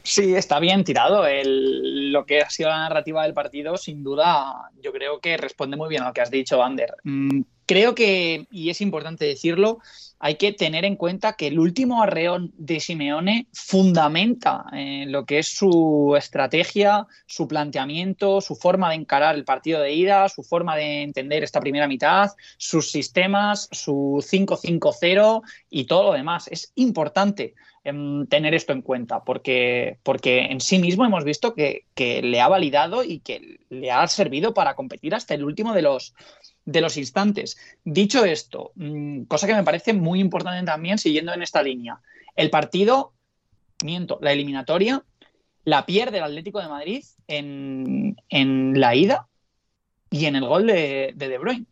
Sí, 0.03 0.35
está 0.35 0.59
bien 0.59 0.83
tirado. 0.83 1.25
El- 1.25 2.11
lo 2.11 2.25
que 2.25 2.41
ha 2.41 2.49
sido 2.49 2.69
la 2.69 2.79
narrativa 2.79 3.23
del 3.23 3.33
partido, 3.33 3.77
sin 3.77 4.03
duda, 4.03 4.69
yo 4.81 4.91
creo 4.91 5.19
que 5.19 5.37
responde 5.37 5.77
muy 5.77 5.89
bien 5.89 6.03
a 6.03 6.07
lo 6.07 6.13
que 6.13 6.21
has 6.21 6.31
dicho, 6.31 6.61
Ander. 6.63 6.93
Mm, 7.03 7.41
creo 7.65 7.95
que, 7.95 8.45
y 8.51 8.69
es 8.69 8.81
importante 8.81 9.25
decirlo, 9.25 9.79
hay 10.19 10.35
que 10.35 10.51
tener 10.51 10.83
en 10.83 10.97
cuenta 10.97 11.33
que 11.33 11.47
el 11.47 11.59
último 11.59 12.03
arreón 12.03 12.51
de 12.57 12.81
Simeone 12.81 13.47
fundamenta 13.53 14.65
eh, 14.73 15.05
lo 15.07 15.25
que 15.25 15.39
es 15.39 15.47
su 15.47 16.13
estrategia, 16.17 17.07
su 17.25 17.47
planteamiento, 17.47 18.41
su 18.41 18.57
forma 18.57 18.89
de 18.89 18.95
encarar 18.95 19.35
el 19.35 19.45
partido 19.45 19.79
de 19.79 19.93
ida, 19.93 20.27
su 20.27 20.43
forma 20.43 20.75
de 20.75 21.03
entender 21.03 21.43
esta 21.43 21.61
primera 21.61 21.87
mitad, 21.87 22.31
sus 22.57 22.91
sistemas, 22.91 23.69
su 23.71 24.21
5-5-0 24.21 25.41
y 25.69 25.85
todo 25.85 26.03
lo 26.03 26.13
demás. 26.13 26.49
Es 26.49 26.73
importante 26.75 27.55
em, 27.85 28.27
tener 28.27 28.53
esto 28.53 28.73
en 28.73 28.81
cuenta, 28.81 29.23
porque, 29.23 29.99
porque 30.03 30.39
en 30.39 30.59
sí 30.59 30.79
mismo 30.79 31.05
hemos 31.05 31.23
visto 31.23 31.55
que, 31.55 31.85
que 31.95 32.21
le 32.21 32.41
ha 32.41 32.49
validado 32.49 33.05
y 33.05 33.19
que 33.19 33.59
le 33.69 33.89
ha 33.89 34.05
servido 34.07 34.53
para 34.53 34.75
competir 34.75 35.15
hasta 35.15 35.33
el 35.33 35.45
último 35.45 35.73
de 35.73 35.83
los, 35.83 36.13
de 36.71 36.81
los 36.81 36.97
instantes. 36.97 37.57
Dicho 37.83 38.23
esto, 38.25 38.71
mm, 38.75 39.23
cosa 39.23 39.47
que 39.47 39.55
me 39.55 39.63
parece 39.63 39.93
muy 39.93 40.19
importante 40.19 40.65
también, 40.65 40.97
siguiendo 40.97 41.33
en 41.33 41.41
esta 41.41 41.63
línea, 41.63 41.99
el 42.35 42.49
partido, 42.49 43.13
miento, 43.83 44.19
la 44.21 44.31
eliminatoria, 44.31 45.03
la 45.65 45.85
pierde 45.85 46.17
el 46.17 46.23
Atlético 46.23 46.61
de 46.61 46.67
Madrid 46.67 47.03
en, 47.27 48.17
en 48.29 48.79
la 48.79 48.95
ida 48.95 49.27
y 50.11 50.25
en 50.25 50.35
el 50.35 50.45
gol 50.45 50.67
de, 50.67 51.13
de 51.15 51.29
De 51.29 51.37
Bruyne. 51.37 51.65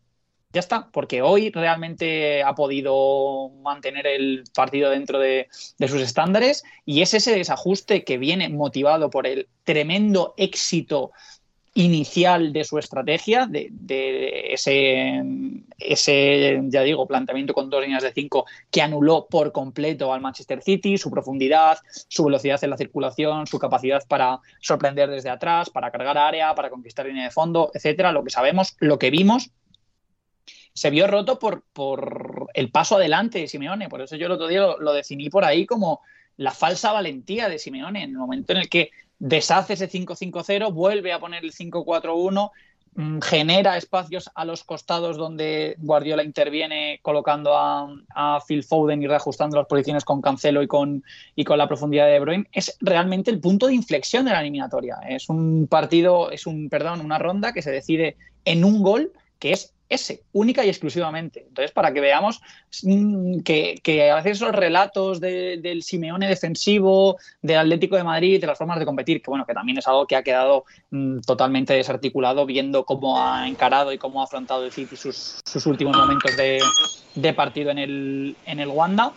Ya 0.53 0.62
está, 0.62 0.89
porque 0.91 1.21
hoy 1.21 1.51
realmente 1.51 2.41
ha 2.41 2.55
podido 2.55 3.49
mantener 3.62 4.07
el 4.07 4.45
partido 4.55 4.89
dentro 4.89 5.19
de, 5.19 5.49
de 5.77 5.88
sus 5.88 6.01
estándares 6.01 6.63
y 6.86 7.01
es 7.01 7.13
ese 7.13 7.36
desajuste 7.36 8.03
que 8.03 8.17
viene 8.17 8.49
motivado 8.49 9.10
por 9.10 9.27
el 9.27 9.49
tremendo 9.63 10.33
éxito 10.38 11.12
inicial 11.77 12.53
de 12.53 12.63
su 12.63 12.79
estrategia, 12.79 13.45
de, 13.45 14.51
ese, 15.77 16.59
ya 16.69 16.81
digo, 16.81 17.07
planteamiento 17.07 17.53
con 17.53 17.69
dos 17.69 17.83
líneas 17.83 18.01
de 18.01 18.11
cinco 18.13 18.47
que 18.71 18.81
anuló 18.81 19.27
por 19.29 19.51
completo 19.51 20.11
al 20.11 20.19
Manchester 20.19 20.63
City, 20.63 20.97
su 20.97 21.11
profundidad, 21.11 21.77
su 22.07 22.25
velocidad 22.25 22.63
en 22.63 22.71
la 22.71 22.77
circulación, 22.77 23.45
su 23.45 23.59
capacidad 23.59 24.01
para 24.07 24.39
sorprender 24.59 25.11
desde 25.11 25.29
atrás, 25.29 25.69
para 25.69 25.91
cargar 25.91 26.17
área, 26.17 26.55
para 26.55 26.71
conquistar 26.71 27.05
línea 27.05 27.25
de 27.25 27.31
fondo, 27.31 27.69
etcétera, 27.71 28.11
lo 28.11 28.23
que 28.23 28.31
sabemos, 28.31 28.75
lo 28.79 28.97
que 28.97 29.11
vimos 29.11 29.51
se 30.73 30.89
vio 30.89 31.05
roto 31.05 31.37
por, 31.37 31.63
por, 31.73 32.47
el 32.55 32.71
paso 32.71 32.95
adelante 32.95 33.39
de 33.39 33.47
Simeone. 33.47 33.87
Por 33.87 34.01
eso 34.01 34.15
yo 34.15 34.25
el 34.25 34.31
otro 34.31 34.47
día 34.47 34.61
lo, 34.61 34.79
lo, 34.79 34.93
definí 34.93 35.29
por 35.29 35.43
ahí 35.43 35.65
como 35.65 36.01
la 36.37 36.51
falsa 36.51 36.91
valentía 36.91 37.49
de 37.49 37.59
Simeone, 37.59 38.03
en 38.03 38.11
el 38.11 38.17
momento 38.17 38.53
en 38.53 38.59
el 38.59 38.69
que 38.69 38.91
deshace 39.19 39.73
ese 39.73 39.89
5-5-0, 39.89 40.73
vuelve 40.73 41.13
a 41.13 41.19
poner 41.19 41.43
el 41.43 41.53
5-4-1, 41.53 42.51
mm, 42.95 43.19
genera 43.19 43.77
espacios 43.77 44.30
a 44.36 44.45
los 44.45 44.63
costados 44.63 45.17
donde 45.17 45.75
Guardiola 45.80 46.23
interviene 46.23 46.99
colocando 47.01 47.56
a, 47.56 47.88
Phil 48.47 48.63
Foden 48.63 49.01
y 49.01 49.08
reajustando 49.08 49.58
las 49.58 49.67
posiciones 49.67 50.06
con 50.06 50.21
Cancelo 50.21 50.62
y 50.62 50.67
con, 50.67 51.03
y 51.36 51.43
con 51.43 51.58
la 51.58 51.67
profundidad 51.67 52.06
de 52.06 52.13
De 52.13 52.19
Bruyne, 52.19 52.47
es 52.51 52.77
realmente 52.80 53.32
el 53.32 53.39
punto 53.39 53.67
de 53.67 53.75
inflexión 53.75 54.25
de 54.25 54.32
la 54.32 54.41
eliminatoria. 54.41 54.97
Es 55.08 55.30
un 55.30 55.67
partido, 55.67 56.32
es 56.32 56.47
un, 56.47 56.69
perdón, 56.69 57.01
una 57.01 57.19
ronda 57.19 57.53
que 57.53 57.62
se 57.62 57.71
decide 57.71 58.17
en 58.45 58.63
un 58.63 58.82
gol 58.82 59.12
que 59.39 59.51
es 59.51 59.73
ese, 59.89 60.23
única 60.34 60.65
y 60.65 60.69
exclusivamente. 60.69 61.45
Entonces, 61.47 61.71
para 61.71 61.93
que 61.93 62.02
veamos 62.02 62.41
mm, 62.84 63.39
que, 63.39 64.12
a 64.12 64.15
veces 64.15 64.41
los 64.41 64.54
relatos 64.54 65.19
del 65.19 65.84
Simeone 65.84 66.28
defensivo, 66.28 67.17
del 67.41 67.58
Atlético 67.58 67.95
de 67.95 68.04
Madrid, 68.04 68.41
de 68.41 68.47
las 68.47 68.58
formas 68.58 68.80
de 68.80 68.86
competir, 68.86 69.21
que 69.21 69.30
bueno, 69.30 69.45
que 69.45 69.54
también 69.54 69.78
es 69.78 69.88
algo 69.88 70.06
que 70.06 70.15
ha 70.15 70.23
quedado 70.23 70.65
mm, 70.91 71.19
totalmente 71.21 71.73
desarticulado 71.73 72.45
viendo 72.45 72.86
cómo 72.86 73.21
ha 73.21 73.47
encarado 73.47 73.91
y 73.91 73.97
cómo 73.97 74.21
ha 74.21 74.26
afrontado 74.26 74.65
el 74.65 74.71
City 74.71 74.95
sus, 74.95 75.41
últimos 75.65 75.95
momentos 75.95 76.32
de, 76.36 77.34
partido 77.34 77.71
en 77.71 77.78
el, 77.78 78.36
en 78.45 78.60
el 78.60 78.69
Wanda. 78.69 79.13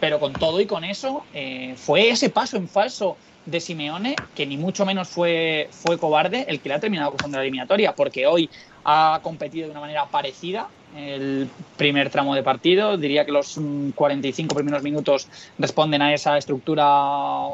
Pero 0.00 0.18
con 0.18 0.32
todo 0.32 0.60
y 0.60 0.66
con 0.66 0.84
eso, 0.84 1.24
eh, 1.34 1.74
fue 1.76 2.08
ese 2.08 2.30
paso 2.30 2.56
en 2.56 2.68
falso 2.68 3.16
de 3.46 3.60
Simeone, 3.60 4.16
que 4.34 4.46
ni 4.46 4.56
mucho 4.56 4.86
menos 4.86 5.08
fue, 5.08 5.68
fue 5.70 5.98
cobarde, 5.98 6.46
el 6.48 6.60
que 6.60 6.68
le 6.68 6.74
ha 6.76 6.80
terminado 6.80 7.12
con 7.12 7.32
la 7.32 7.40
eliminatoria, 7.40 7.94
porque 7.94 8.26
hoy 8.26 8.48
ha 8.84 9.20
competido 9.22 9.66
de 9.66 9.72
una 9.72 9.80
manera 9.80 10.06
parecida 10.06 10.68
el 10.96 11.48
primer 11.76 12.10
tramo 12.10 12.34
de 12.34 12.42
partido. 12.42 12.96
Diría 12.96 13.24
que 13.24 13.32
los 13.32 13.58
45 13.94 14.54
primeros 14.54 14.82
minutos 14.82 15.28
responden 15.58 16.02
a 16.02 16.12
esa 16.12 16.36
estructura 16.36 16.84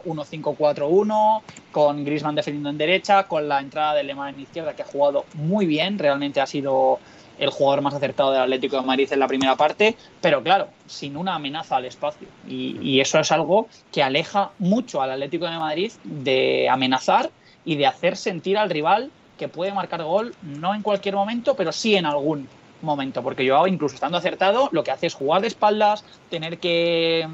1-5-4-1, 0.04 1.42
con 1.72 2.04
Griezmann 2.04 2.35
defendiendo 2.35 2.70
en 2.70 2.78
derecha, 2.78 3.24
con 3.24 3.48
la 3.48 3.61
entrada 3.61 3.94
de 3.94 4.04
Lemar 4.04 4.32
en 4.32 4.40
izquierda, 4.40 4.74
que 4.74 4.82
ha 4.82 4.87
jugado 4.87 5.24
muy 5.35 5.66
bien, 5.66 5.98
realmente 5.98 6.40
ha 6.40 6.46
sido 6.46 6.98
el 7.38 7.51
jugador 7.51 7.83
más 7.83 7.94
acertado 7.94 8.33
del 8.33 8.42
Atlético 8.42 8.77
de 8.77 8.87
Madrid 8.87 9.09
en 9.12 9.20
la 9.20 9.29
primera 9.29 9.57
parte, 9.57 9.96
pero 10.20 10.42
claro, 10.42 10.68
sin 10.87 11.16
una 11.16 11.35
amenaza 11.35 11.77
al 11.77 11.85
espacio. 11.85 12.29
Y, 12.49 13.01
eso 13.01 13.18
es 13.18 13.31
algo 13.31 13.68
que 13.92 14.03
aleja 14.03 14.51
mucho 14.59 15.03
al 15.03 15.11
Atlético 15.11 15.46
de 15.46 15.59
Madrid 15.59 15.92
de 16.05 16.68
amenazar 16.68 17.31
y 17.64 17.77
de 17.77 17.87
hacer 17.87 18.16
sentir 18.16 18.57
al 18.57 18.70
rival 18.70 19.11
que 19.38 19.49
puede 19.49 19.72
marcar 19.72 20.03
gol, 20.03 20.35
no 20.42 20.75
en 20.75 20.83
cualquier 20.83 21.14
momento, 21.14 21.55
pero 21.55 21.72
sí 21.72 21.94
en 21.94 22.07
algún 22.07 22.49
momento, 22.83 23.22
porque 23.22 23.46
Joao, 23.46 23.66
incluso 23.66 23.94
estando 23.94 24.18
acertado, 24.18 24.68
lo 24.72 24.83
que 24.83 24.90
hace 24.90 25.07
es 25.07 25.14
jugar 25.14 25.42
de 25.42 25.49
espaldas, 25.49 26.05
tener 26.31 26.59
que 26.59 27.27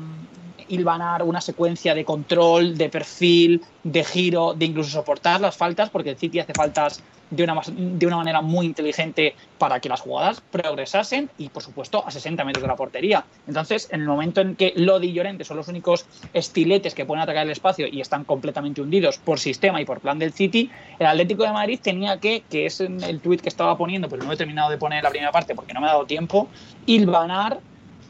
hilvanar 0.72 1.22
una 1.22 1.40
secuencia 1.40 1.94
de 1.94 2.04
control, 2.04 2.78
de 2.78 2.88
perfil, 2.88 3.62
de 3.84 4.04
giro, 4.04 4.54
de 4.54 4.64
incluso 4.64 4.90
soportar 4.90 5.40
las 5.40 5.56
faltas, 5.56 5.90
porque 5.90 6.10
el 6.10 6.16
City 6.16 6.40
hace 6.40 6.54
faltas 6.54 7.02
de 7.30 7.44
una, 7.44 7.60
de 7.66 8.06
una 8.06 8.16
manera 8.16 8.40
muy 8.42 8.66
inteligente 8.66 9.34
para 9.58 9.80
que 9.80 9.88
las 9.88 10.00
jugadas 10.00 10.42
progresasen 10.50 11.30
y, 11.38 11.48
por 11.48 11.62
supuesto, 11.62 12.06
a 12.06 12.10
60 12.10 12.44
metros 12.44 12.62
de 12.62 12.68
la 12.68 12.76
portería. 12.76 13.24
Entonces, 13.46 13.88
en 13.90 14.00
el 14.00 14.06
momento 14.06 14.40
en 14.40 14.56
que 14.56 14.72
Lodi 14.76 15.08
y 15.08 15.12
Llorente 15.12 15.44
son 15.44 15.58
los 15.58 15.68
únicos 15.68 16.06
estiletes 16.32 16.94
que 16.94 17.04
pueden 17.04 17.22
atacar 17.22 17.44
el 17.44 17.52
espacio 17.52 17.86
y 17.86 18.00
están 18.00 18.24
completamente 18.24 18.80
hundidos 18.80 19.18
por 19.18 19.38
sistema 19.38 19.80
y 19.80 19.84
por 19.84 20.00
plan 20.00 20.18
del 20.18 20.32
City, 20.32 20.70
el 20.98 21.06
Atlético 21.06 21.42
de 21.42 21.52
Madrid 21.52 21.80
tenía 21.82 22.18
que, 22.18 22.44
que 22.48 22.66
es 22.66 22.80
el 22.80 23.20
tuit 23.20 23.40
que 23.40 23.48
estaba 23.48 23.76
poniendo, 23.76 24.08
pero 24.08 24.24
no 24.24 24.32
he 24.32 24.36
terminado 24.36 24.70
de 24.70 24.78
poner 24.78 25.02
la 25.02 25.10
primera 25.10 25.32
parte 25.32 25.54
porque 25.54 25.74
no 25.74 25.80
me 25.80 25.86
ha 25.86 25.90
dado 25.90 26.06
tiempo, 26.06 26.48
hilvanar, 26.86 27.60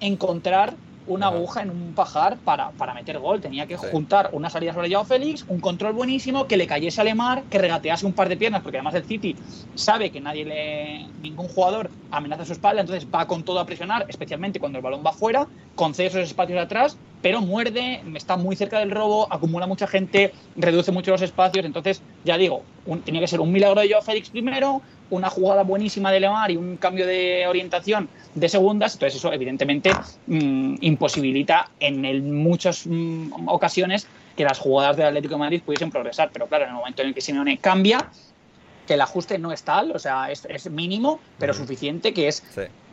encontrar 0.01 0.75
una 1.07 1.27
aguja 1.29 1.63
en 1.63 1.71
un 1.71 1.93
pajar 1.95 2.37
para, 2.39 2.71
para 2.71 2.95
meter 2.95 3.19
gol. 3.19 3.41
Tenía 3.41 3.67
que 3.67 3.77
juntar 3.77 4.31
una 4.33 4.51
salida 4.51 4.73
sobre 4.73 4.89
Yao 4.89 5.05
Félix, 5.05 5.45
un 5.49 5.61
control 5.61 5.93
buenísimo, 5.93 6.47
que 6.47 6.57
le 6.57 6.67
cayese 6.67 7.01
a 7.01 7.05
Lemar, 7.05 7.43
que 7.45 7.59
regatease 7.59 8.07
un 8.07 8.13
par 8.13 8.29
de 8.29 8.37
piernas, 8.37 8.63
porque 8.63 8.79
además 8.79 8.95
el 8.95 9.05
City 9.05 9.37
sabe 9.75 10.11
que 10.11 10.21
nadie 10.21 10.45
le, 10.45 11.07
ningún 11.23 11.49
jugador 11.49 11.91
amenaza 12.11 12.45
su 12.45 12.53
espalda, 12.53 12.81
entonces 12.81 13.07
va 13.13 13.27
con 13.27 13.43
todo 13.43 13.61
a 13.61 13.67
presionar, 13.67 14.07
especialmente 14.09 14.61
cuando 14.61 14.79
el 14.79 14.85
balón 14.85 15.03
va 15.05 15.13
fuera, 15.13 15.47
concede 15.75 16.09
esos 16.09 16.23
espacios 16.23 16.61
atrás, 16.61 16.97
pero 17.23 17.41
muerde, 17.41 18.03
está 18.15 18.37
muy 18.37 18.57
cerca 18.57 18.81
del 18.81 18.91
robo, 18.91 19.33
acumula 19.33 19.67
mucha 19.67 19.87
gente, 19.87 20.33
reduce 20.57 20.91
mucho 20.91 21.13
los 21.13 21.23
espacios. 21.23 21.65
Entonces, 21.65 22.03
ya 22.25 22.37
digo, 22.37 22.63
tenía 23.05 23.21
que 23.21 23.29
ser 23.29 23.41
un 23.41 23.53
milagro 23.53 23.81
de 23.81 23.89
Joao 23.89 24.03
Félix 24.03 24.31
primero, 24.31 24.83
una 25.13 25.29
jugada 25.29 25.63
buenísima 25.63 26.11
de 26.11 26.21
Lemar 26.21 26.51
y 26.51 26.57
un 26.57 26.79
cambio 26.79 27.07
de 27.07 27.47
orientación 27.47 28.09
de 28.35 28.49
segundas, 28.49 28.95
entonces 28.95 29.19
eso 29.19 29.31
evidentemente 29.31 29.93
mm, 30.27 30.77
imposibilita 30.81 31.69
en 31.81 32.35
muchas 32.35 32.87
mm, 32.87 33.47
ocasiones 33.47 34.07
que 34.35 34.45
las 34.45 34.59
jugadas 34.59 34.97
del 34.97 35.07
Atlético 35.07 35.35
de 35.35 35.41
Madrid 35.41 35.63
pudiesen 35.63 35.91
progresar, 35.91 36.31
pero 36.33 36.47
claro, 36.47 36.65
en 36.65 36.71
el 36.71 36.77
momento 36.77 37.03
en 37.03 37.09
el 37.09 37.15
que 37.15 37.21
Simeone 37.21 37.59
cambia, 37.59 38.09
que 38.87 38.95
el 38.95 39.03
ajuste 39.03 39.39
no 39.39 39.53
es 39.53 39.63
tal, 39.63 39.93
o 39.93 39.99
sea, 39.99 40.31
es, 40.31 40.71
mínimo, 40.71 41.21
pero 41.39 41.53
suficiente, 41.53 42.15
que 42.15 42.29
es 42.29 42.43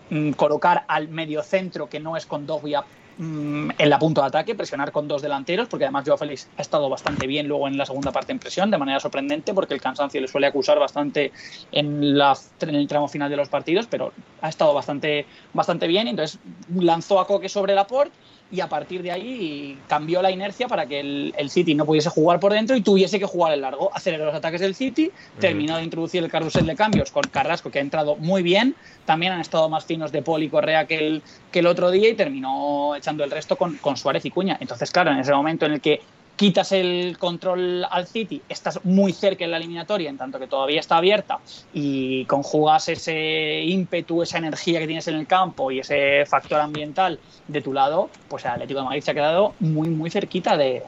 mm, 0.09 0.31
colocar 0.31 0.83
al 0.89 1.07
medio 1.07 1.41
centro, 1.41 1.87
que 1.87 2.01
no 2.01 2.17
es 2.17 2.25
con 2.25 2.45
Dogbia 2.45 2.83
Mm, 3.21 3.71
en 3.77 3.89
la 3.89 3.99
punta 3.99 4.21
de 4.21 4.27
ataque, 4.27 4.55
presionar 4.55 4.93
con 4.93 5.09
dos 5.09 5.21
delanteros, 5.21 5.67
porque 5.67 5.83
además 5.83 6.05
Joao 6.05 6.17
Félix 6.17 6.47
ha 6.55 6.61
estado 6.61 6.89
bastante 6.89 7.27
bien 7.27 7.49
luego 7.49 7.67
en 7.67 7.77
la 7.77 7.85
segunda 7.85 8.13
parte 8.13 8.31
en 8.31 8.39
presión, 8.39 8.71
de 8.71 8.77
manera 8.77 9.01
sorprendente, 9.01 9.53
porque 9.53 9.73
el 9.73 9.81
cansancio 9.81 10.21
le 10.21 10.29
suele 10.29 10.47
acusar 10.47 10.79
bastante 10.79 11.33
en, 11.73 12.01
el 12.01 12.87
tramo 12.87 13.09
final 13.09 13.29
de 13.29 13.35
los 13.35 13.49
partidos, 13.49 13.87
pero 13.87 14.13
ha 14.41 14.47
estado 14.47 14.73
bastante, 14.73 15.25
bastante 15.51 15.85
bien. 15.87 16.07
Entonces 16.07 16.39
lanzó 16.73 17.19
a 17.19 17.27
Coque 17.27 17.49
sobre 17.49 17.75
la 17.75 17.85
port 17.87 18.13
y 18.51 18.61
a 18.61 18.67
partir 18.67 19.03
de 19.03 19.11
ahí 19.11 19.77
cambió 19.87 20.21
la 20.21 20.31
inercia 20.31 20.67
para 20.67 20.87
que 20.87 20.99
el, 20.99 21.49
City 21.49 21.75
no 21.75 21.85
pudiese 21.85 22.09
jugar 22.09 22.39
por 22.39 22.53
dentro 22.53 22.75
y 22.75 22.81
tuviese 22.81 23.19
que 23.19 23.25
jugar 23.25 23.53
el 23.53 23.61
largo. 23.61 23.91
Aceleró 23.93 24.25
los 24.25 24.35
ataques 24.35 24.61
del 24.61 24.75
City, 24.75 25.11
terminó 25.39 25.77
de 25.77 25.83
introducir 25.83 26.23
el 26.23 26.31
carrusel 26.31 26.65
de 26.65 26.75
cambios 26.75 27.11
con 27.11 27.23
Carrasco, 27.23 27.69
que 27.69 27.79
ha 27.79 27.81
entrado 27.81 28.15
muy 28.15 28.41
bien. 28.41 28.75
También 29.05 29.33
han 29.33 29.41
estado 29.41 29.69
más 29.69 29.85
finos 29.85 30.11
de 30.11 30.21
Paul 30.21 30.43
y 30.43 30.49
Correa 30.49 30.85
que 30.85 30.97
el, 30.97 31.23
que 31.51 31.59
el 31.59 31.67
otro 31.67 31.91
día 31.91 32.09
y 32.09 32.15
terminó 32.15 32.95
echando 32.95 33.23
el 33.23 33.31
resto 33.31 33.55
con, 33.55 33.77
con 33.77 33.97
Suárez 33.97 34.25
y 34.25 34.31
Cuña. 34.31 34.57
Entonces, 34.59 34.89
claro, 34.91 35.11
en 35.11 35.19
ese 35.19 35.31
momento 35.31 35.65
en 35.65 35.73
el 35.73 35.81
que 35.81 36.01
quitas 36.39 36.71
el 36.71 37.17
control 37.19 37.85
al 37.91 38.07
City, 38.07 38.41
estás 38.47 38.85
muy 38.85 39.11
cerca 39.11 39.43
en 39.43 39.51
la 39.51 39.57
eliminatoria, 39.57 40.09
en 40.09 40.17
tanto 40.17 40.39
que 40.39 40.47
todavía 40.47 40.79
está 40.79 40.95
abierta, 40.95 41.39
y 41.73 42.23
conjugas 42.27 42.87
ese 42.87 43.61
ímpetu, 43.63 44.23
esa 44.23 44.37
energía 44.37 44.79
que 44.79 44.87
tienes 44.87 45.05
en 45.09 45.15
el 45.15 45.27
campo 45.27 45.69
y 45.69 45.79
ese 45.79 46.25
factor 46.25 46.61
ambiental 46.61 47.19
de 47.45 47.61
tu 47.61 47.73
lado, 47.73 48.09
pues 48.29 48.45
el 48.45 48.51
Atlético 48.51 48.79
de 48.79 48.85
Madrid 48.85 49.01
se 49.01 49.11
ha 49.11 49.13
quedado 49.15 49.53
muy, 49.59 49.89
muy 49.89 50.09
cerquita 50.09 50.55
de, 50.55 50.81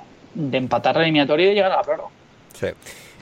empatar 0.53 0.95
la 0.95 1.01
eliminatoria 1.01 1.47
y 1.47 1.49
de 1.49 1.55
llegar 1.55 1.73
a 1.73 1.75
la 1.75 1.83
prórroga. 1.83 2.09
Sí. 2.53 2.67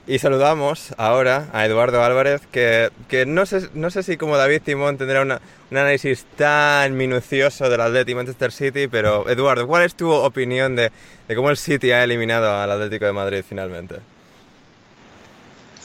Y 0.09 0.17
saludamos 0.17 0.95
ahora 0.97 1.49
a 1.53 1.67
Eduardo 1.67 2.03
Álvarez, 2.03 2.41
que, 2.51 2.89
que 3.07 3.27
no, 3.27 3.45
sé, 3.45 3.69
no 3.75 3.91
sé 3.91 4.01
si 4.01 4.17
como 4.17 4.37
David 4.37 4.63
Timón 4.63 4.97
tendrá 4.97 5.21
una, 5.21 5.39
un 5.69 5.77
análisis 5.77 6.25
tan 6.35 6.97
minucioso 6.97 7.69
del 7.69 7.79
Atlético 7.79 8.17
Manchester 8.17 8.51
City, 8.51 8.87
pero 8.87 9.29
Eduardo, 9.29 9.67
¿cuál 9.67 9.83
es 9.83 9.93
tu 9.93 10.09
opinión 10.09 10.75
de, 10.75 10.91
de 11.27 11.35
cómo 11.35 11.51
el 11.51 11.57
City 11.57 11.91
ha 11.91 12.03
eliminado 12.03 12.51
al 12.51 12.71
Atlético 12.71 13.05
de 13.05 13.13
Madrid 13.13 13.43
finalmente? 13.47 13.97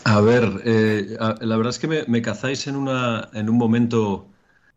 A 0.05 0.21
ver, 0.23 0.63
eh, 0.65 1.17
la 1.41 1.57
verdad 1.59 1.71
es 1.71 1.79
que 1.79 2.07
me, 2.07 2.23
cazáis 2.23 2.67
en, 2.67 2.77
una, 2.77 3.29
en 3.35 3.51
un 3.51 3.59
momento 3.59 4.33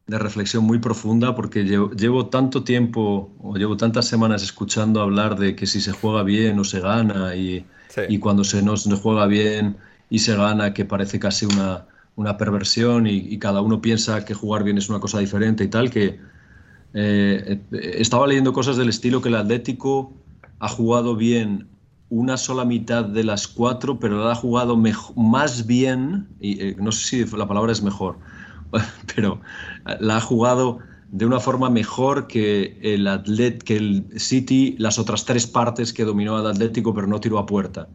de 0.07 0.19
reflexión 0.19 0.65
muy 0.65 0.79
profunda 0.79 1.35
porque 1.35 1.63
llevo, 1.63 1.91
llevo, 1.91 2.29
tanto 2.29 2.65
tiempo 2.65 3.33
o 3.39 3.55
llevo 3.55 3.77
tantas 3.77 4.07
semanas 4.07 4.43
escuchando 4.43 5.01
hablar 5.01 5.37
de 5.37 5.55
que 5.55 5.67
si 5.67 5.79
se 5.81 5.93
juega 5.93 6.23
bien 6.23 6.59
o 6.59 6.65
se 6.65 6.81
gana 6.81 7.35
y, 7.35 7.65
y 8.09 8.19
cuando 8.19 8.43
se 8.43 8.61
no 8.61 8.77
se 8.77 8.95
juega 8.95 9.25
bien 9.25 9.77
y 10.09 10.19
se 10.19 10.35
gana 10.35 10.73
que 10.73 10.85
parece 10.85 11.19
casi 11.19 11.45
una, 11.45 11.85
una 12.17 12.37
perversión 12.37 13.07
y, 13.07 13.37
cada 13.37 13.61
uno 13.61 13.79
piensa 13.79 14.25
que 14.25 14.33
jugar 14.33 14.63
bien 14.63 14.77
es 14.77 14.89
una 14.89 14.99
cosa 14.99 15.19
diferente 15.19 15.63
y 15.63 15.67
tal, 15.67 15.89
que 15.89 16.19
eh, 16.93 17.61
estaba 17.71 18.25
leyendo 18.27 18.53
cosas 18.53 18.75
del 18.75 18.89
estilo 18.89 19.21
que 19.21 19.29
el 19.29 19.35
Atlético 19.35 20.13
ha 20.59 20.67
jugado 20.67 21.15
bien 21.15 21.67
una 22.09 22.37
sola 22.37 22.65
mitad 22.65 23.05
de 23.05 23.23
las 23.23 23.47
cuatro, 23.47 23.99
pero 23.99 24.23
la 24.23 24.31
ha 24.31 24.35
jugado 24.35 24.81
más 25.15 25.67
bien, 25.67 26.27
y 26.39 26.59
eh, 26.59 26.75
no 26.79 26.91
sé 26.91 27.25
si 27.25 27.37
la 27.37 27.47
palabra 27.47 27.71
es 27.71 27.83
mejor, 27.83 28.17
pero 29.15 29.39
la 29.99 30.17
ha 30.17 30.21
jugado 30.21 30.79
de 31.09 31.25
una 31.25 31.39
forma 31.39 31.69
mejor 31.69 32.27
que 32.27 32.79
el, 32.81 33.07
Atlet, 33.07 33.63
que 33.63 33.77
el 33.77 34.05
City 34.17 34.75
las 34.77 34.99
otras 34.99 35.25
tres 35.25 35.47
partes 35.47 35.93
que 35.93 36.03
dominó 36.03 36.37
al 36.37 36.47
Atlético 36.47 36.93
pero 36.93 37.07
no 37.07 37.19
tiró 37.19 37.39
a 37.39 37.45
puerta. 37.45 37.87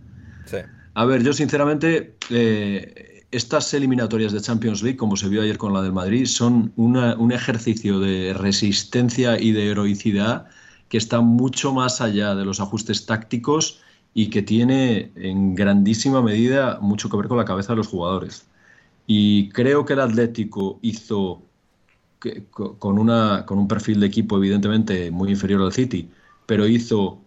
A 0.94 1.04
ver, 1.06 1.22
yo 1.22 1.32
sinceramente, 1.32 2.16
eh, 2.28 3.24
estas 3.30 3.72
eliminatorias 3.72 4.32
de 4.32 4.40
Champions 4.42 4.82
League, 4.82 4.98
como 4.98 5.16
se 5.16 5.28
vio 5.28 5.40
ayer 5.40 5.56
con 5.56 5.72
la 5.72 5.80
del 5.80 5.92
Madrid, 5.92 6.26
son 6.26 6.72
un 6.76 7.32
ejercicio 7.32 7.98
de 7.98 8.34
resistencia 8.34 9.40
y 9.40 9.52
de 9.52 9.70
heroicidad 9.70 10.48
que 10.90 10.98
está 10.98 11.22
mucho 11.22 11.72
más 11.72 12.02
allá 12.02 12.34
de 12.34 12.44
los 12.44 12.60
ajustes 12.60 13.06
tácticos 13.06 13.80
y 14.12 14.28
que 14.28 14.42
tiene 14.42 15.10
en 15.16 15.54
grandísima 15.54 16.20
medida 16.20 16.78
mucho 16.82 17.08
que 17.08 17.16
ver 17.16 17.28
con 17.28 17.38
la 17.38 17.46
cabeza 17.46 17.72
de 17.72 17.78
los 17.78 17.86
jugadores. 17.86 18.46
Y 19.06 19.48
creo 19.48 19.86
que 19.86 19.94
el 19.94 20.00
Atlético 20.00 20.78
hizo 20.82 21.42
con, 22.50 22.98
una, 22.98 23.44
con 23.46 23.58
un 23.58 23.68
perfil 23.68 24.00
de 24.00 24.06
equipo 24.06 24.36
evidentemente 24.36 25.10
muy 25.10 25.30
inferior 25.30 25.62
al 25.62 25.72
City, 25.72 26.08
pero 26.46 26.66
hizo 26.66 27.20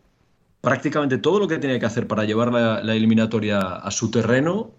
prácticamente 0.62 1.17
todo 1.17 1.39
lo 1.39 1.47
que 1.47 1.58
tenía 1.58 1.79
que 1.79 1.86
hacer 1.86 2.08
para 2.08 2.25
llevar 2.25 2.51
la, 2.51 2.95
eliminatoria 2.95 3.60
a 3.60 3.91
su 3.91 4.10
terreno 4.12 4.71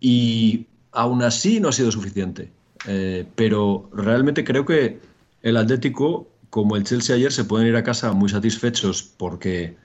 y 0.00 0.66
aún 0.92 1.22
así 1.22 1.60
no 1.60 1.68
ha 1.68 1.72
sido 1.72 1.90
suficiente. 1.92 2.50
Eh, 2.86 3.26
pero 3.34 3.90
realmente 3.92 4.44
creo 4.44 4.64
que 4.64 5.00
el 5.42 5.56
Atlético, 5.56 6.28
como 6.50 6.76
el 6.76 6.84
Chelsea 6.84 7.16
ayer, 7.16 7.32
se 7.32 7.44
pueden 7.44 7.68
ir 7.68 7.76
a 7.76 7.82
casa 7.82 8.12
muy 8.12 8.28
satisfechos 8.28 9.02
porque 9.02 9.76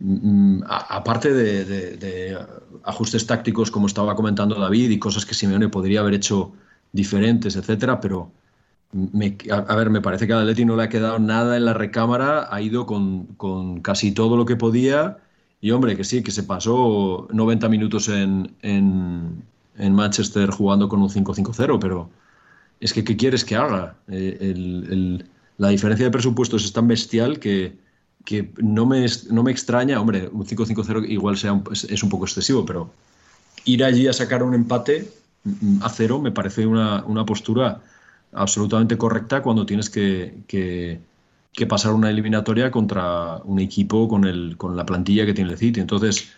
Mm, 0.00 0.62
aparte 0.66 1.32
de, 1.32 2.38
ajustes 2.82 3.26
tácticos, 3.26 3.70
como 3.70 3.86
estaba 3.86 4.14
comentando 4.14 4.56
David, 4.56 4.90
y 4.90 4.98
cosas 4.98 5.24
que 5.24 5.34
Simeone 5.34 5.68
podría 5.68 6.00
haber 6.00 6.14
hecho 6.14 6.52
diferentes, 6.92 7.56
etcétera, 7.56 8.00
pero 8.00 8.30
a, 9.50 9.76
ver, 9.76 9.90
me 9.90 10.00
parece 10.00 10.26
que 10.26 10.32
a 10.32 10.40
Atleti 10.40 10.64
no 10.64 10.76
le 10.76 10.84
ha 10.84 10.88
quedado 10.88 11.18
nada 11.18 11.56
en 11.56 11.64
la 11.64 11.74
recámara, 11.74 12.48
ha 12.50 12.60
ido 12.60 12.86
con, 12.86 13.80
casi 13.82 14.12
todo 14.12 14.36
lo 14.36 14.44
que 14.46 14.56
podía, 14.56 15.18
y 15.60 15.70
hombre, 15.70 15.96
que 15.96 16.04
sí, 16.04 16.22
que 16.22 16.30
se 16.30 16.42
pasó 16.42 17.28
90 17.32 17.68
minutos 17.68 18.08
en, 18.08 18.54
Manchester 19.76 20.50
jugando 20.50 20.88
con 20.88 21.02
un 21.02 21.08
5-5-0, 21.08 21.78
pero 21.80 22.08
es 22.80 22.92
que, 22.92 23.02
¿qué 23.04 23.16
quieres 23.16 23.44
que 23.44 23.56
haga? 23.56 23.96
Eh, 24.08 25.18
la 25.58 25.68
diferencia 25.68 26.06
de 26.06 26.12
presupuestos 26.12 26.64
es 26.64 26.72
tan 26.72 26.86
bestial 26.88 27.38
que 27.38 27.76
que 28.24 28.50
no 28.56 28.86
me, 28.86 29.06
no 29.30 29.42
me 29.42 29.50
extraña, 29.50 30.00
hombre, 30.00 30.28
un 30.32 30.46
5-5-0 30.46 31.08
igual 31.08 31.36
sea 31.36 31.60
es, 31.70 32.02
un 32.02 32.08
poco 32.08 32.24
excesivo, 32.24 32.64
pero 32.64 32.90
ir 33.64 33.84
allí 33.84 34.08
a 34.08 34.12
sacar 34.12 34.42
un 34.42 34.54
empate 34.54 35.10
mm, 35.44 35.82
a 35.82 35.90
cero 35.90 36.20
me 36.20 36.32
parece 36.32 36.66
una, 36.66 37.04
postura 37.26 37.82
absolutamente 38.34 38.98
correcta 38.98 39.42
cuando 39.42 39.66
tienes 39.66 39.90
que, 39.90 40.42
que, 40.46 41.00
pasar 41.66 41.92
una 41.92 42.10
eliminatoria 42.10 42.70
contra 42.70 43.38
un 43.44 43.58
equipo 43.60 44.08
con, 44.08 44.24
el, 44.24 44.56
con 44.56 44.76
la 44.76 44.84
plantilla 44.84 45.24
que 45.24 45.34
tiene 45.34 45.52
el 45.52 45.58
City. 45.58 45.80
Entonces, 45.80 46.32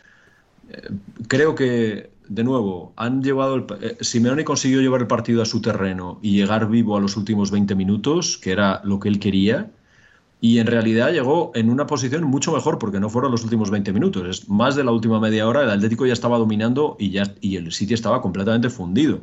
eh, 0.71 0.89
creo 1.29 1.55
que, 1.55 2.11
de 2.29 2.45
nuevo, 2.45 2.93
han 2.97 3.23
llevado 3.23 3.67
eh, 3.81 3.97
Simeone 4.01 4.45
consiguió 4.45 4.81
llevar 4.81 5.01
el 5.01 5.07
partido 5.07 5.43
a 5.43 5.47
su 5.47 5.61
terreno 5.61 6.19
y 6.23 6.33
llegar 6.37 6.69
vivo 6.69 6.97
a 6.97 7.01
los 7.01 7.17
últimos 7.17 7.51
20 7.51 7.75
minutos, 7.75 8.39
que 8.39 8.53
era 8.53 8.81
lo 8.85 9.01
que 9.01 9.09
él 9.09 9.19
quería 9.19 9.71
y 10.41 10.59
en 10.59 10.67
realidad 10.67 11.13
llegó 11.13 11.51
en 11.55 11.71
una 11.71 11.87
posición 11.87 12.25
mucho 12.25 12.53
mejor 12.53 12.79
porque 12.79 13.01
no 13.01 13.09
fueron 13.09 13.33
los 13.33 13.43
últimos 13.45 13.71
20 13.71 13.93
minutos, 13.93 14.27
es 14.29 14.49
más 14.49 14.77
de 14.77 14.85
la 14.85 14.93
última 14.93 15.19
media 15.19 15.49
hora, 15.49 15.63
el 15.63 15.71
Atlético 15.71 16.07
ya 16.07 16.13
estaba 16.13 16.39
dominando 16.39 16.97
y, 16.99 17.11
ya, 17.11 17.35
y 17.41 17.57
el 17.57 17.73
City 17.73 17.95
estaba 17.95 18.21
completamente 18.21 18.69
fundido. 18.69 19.21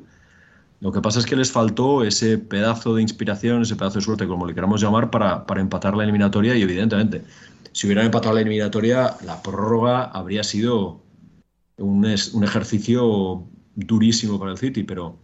Lo 0.79 0.91
que 0.91 1.01
pasa 1.01 1.19
es 1.19 1.25
que 1.25 1.35
les 1.35 1.51
faltó 1.51 2.03
ese 2.03 2.37
pedazo 2.37 2.95
de 2.95 3.01
inspiración, 3.01 3.61
ese 3.61 3.75
pedazo 3.75 3.99
de 3.99 4.05
suerte, 4.05 4.27
como 4.27 4.45
le 4.45 4.53
queramos 4.53 4.81
llamar, 4.81 5.09
para, 5.09 5.45
para 5.45 5.61
empatar 5.61 5.95
la 5.95 6.03
eliminatoria 6.03 6.55
y 6.55 6.61
evidentemente, 6.61 7.23
si 7.71 7.87
hubieran 7.87 8.05
empatado 8.05 8.35
la 8.35 8.41
eliminatoria, 8.41 9.15
la 9.25 9.41
prórroga 9.41 10.03
habría 10.03 10.43
sido 10.43 11.01
un, 11.77 12.05
un 12.33 12.43
ejercicio 12.43 13.47
durísimo 13.75 14.39
para 14.39 14.51
el 14.51 14.57
City, 14.57 14.83
pero 14.83 15.17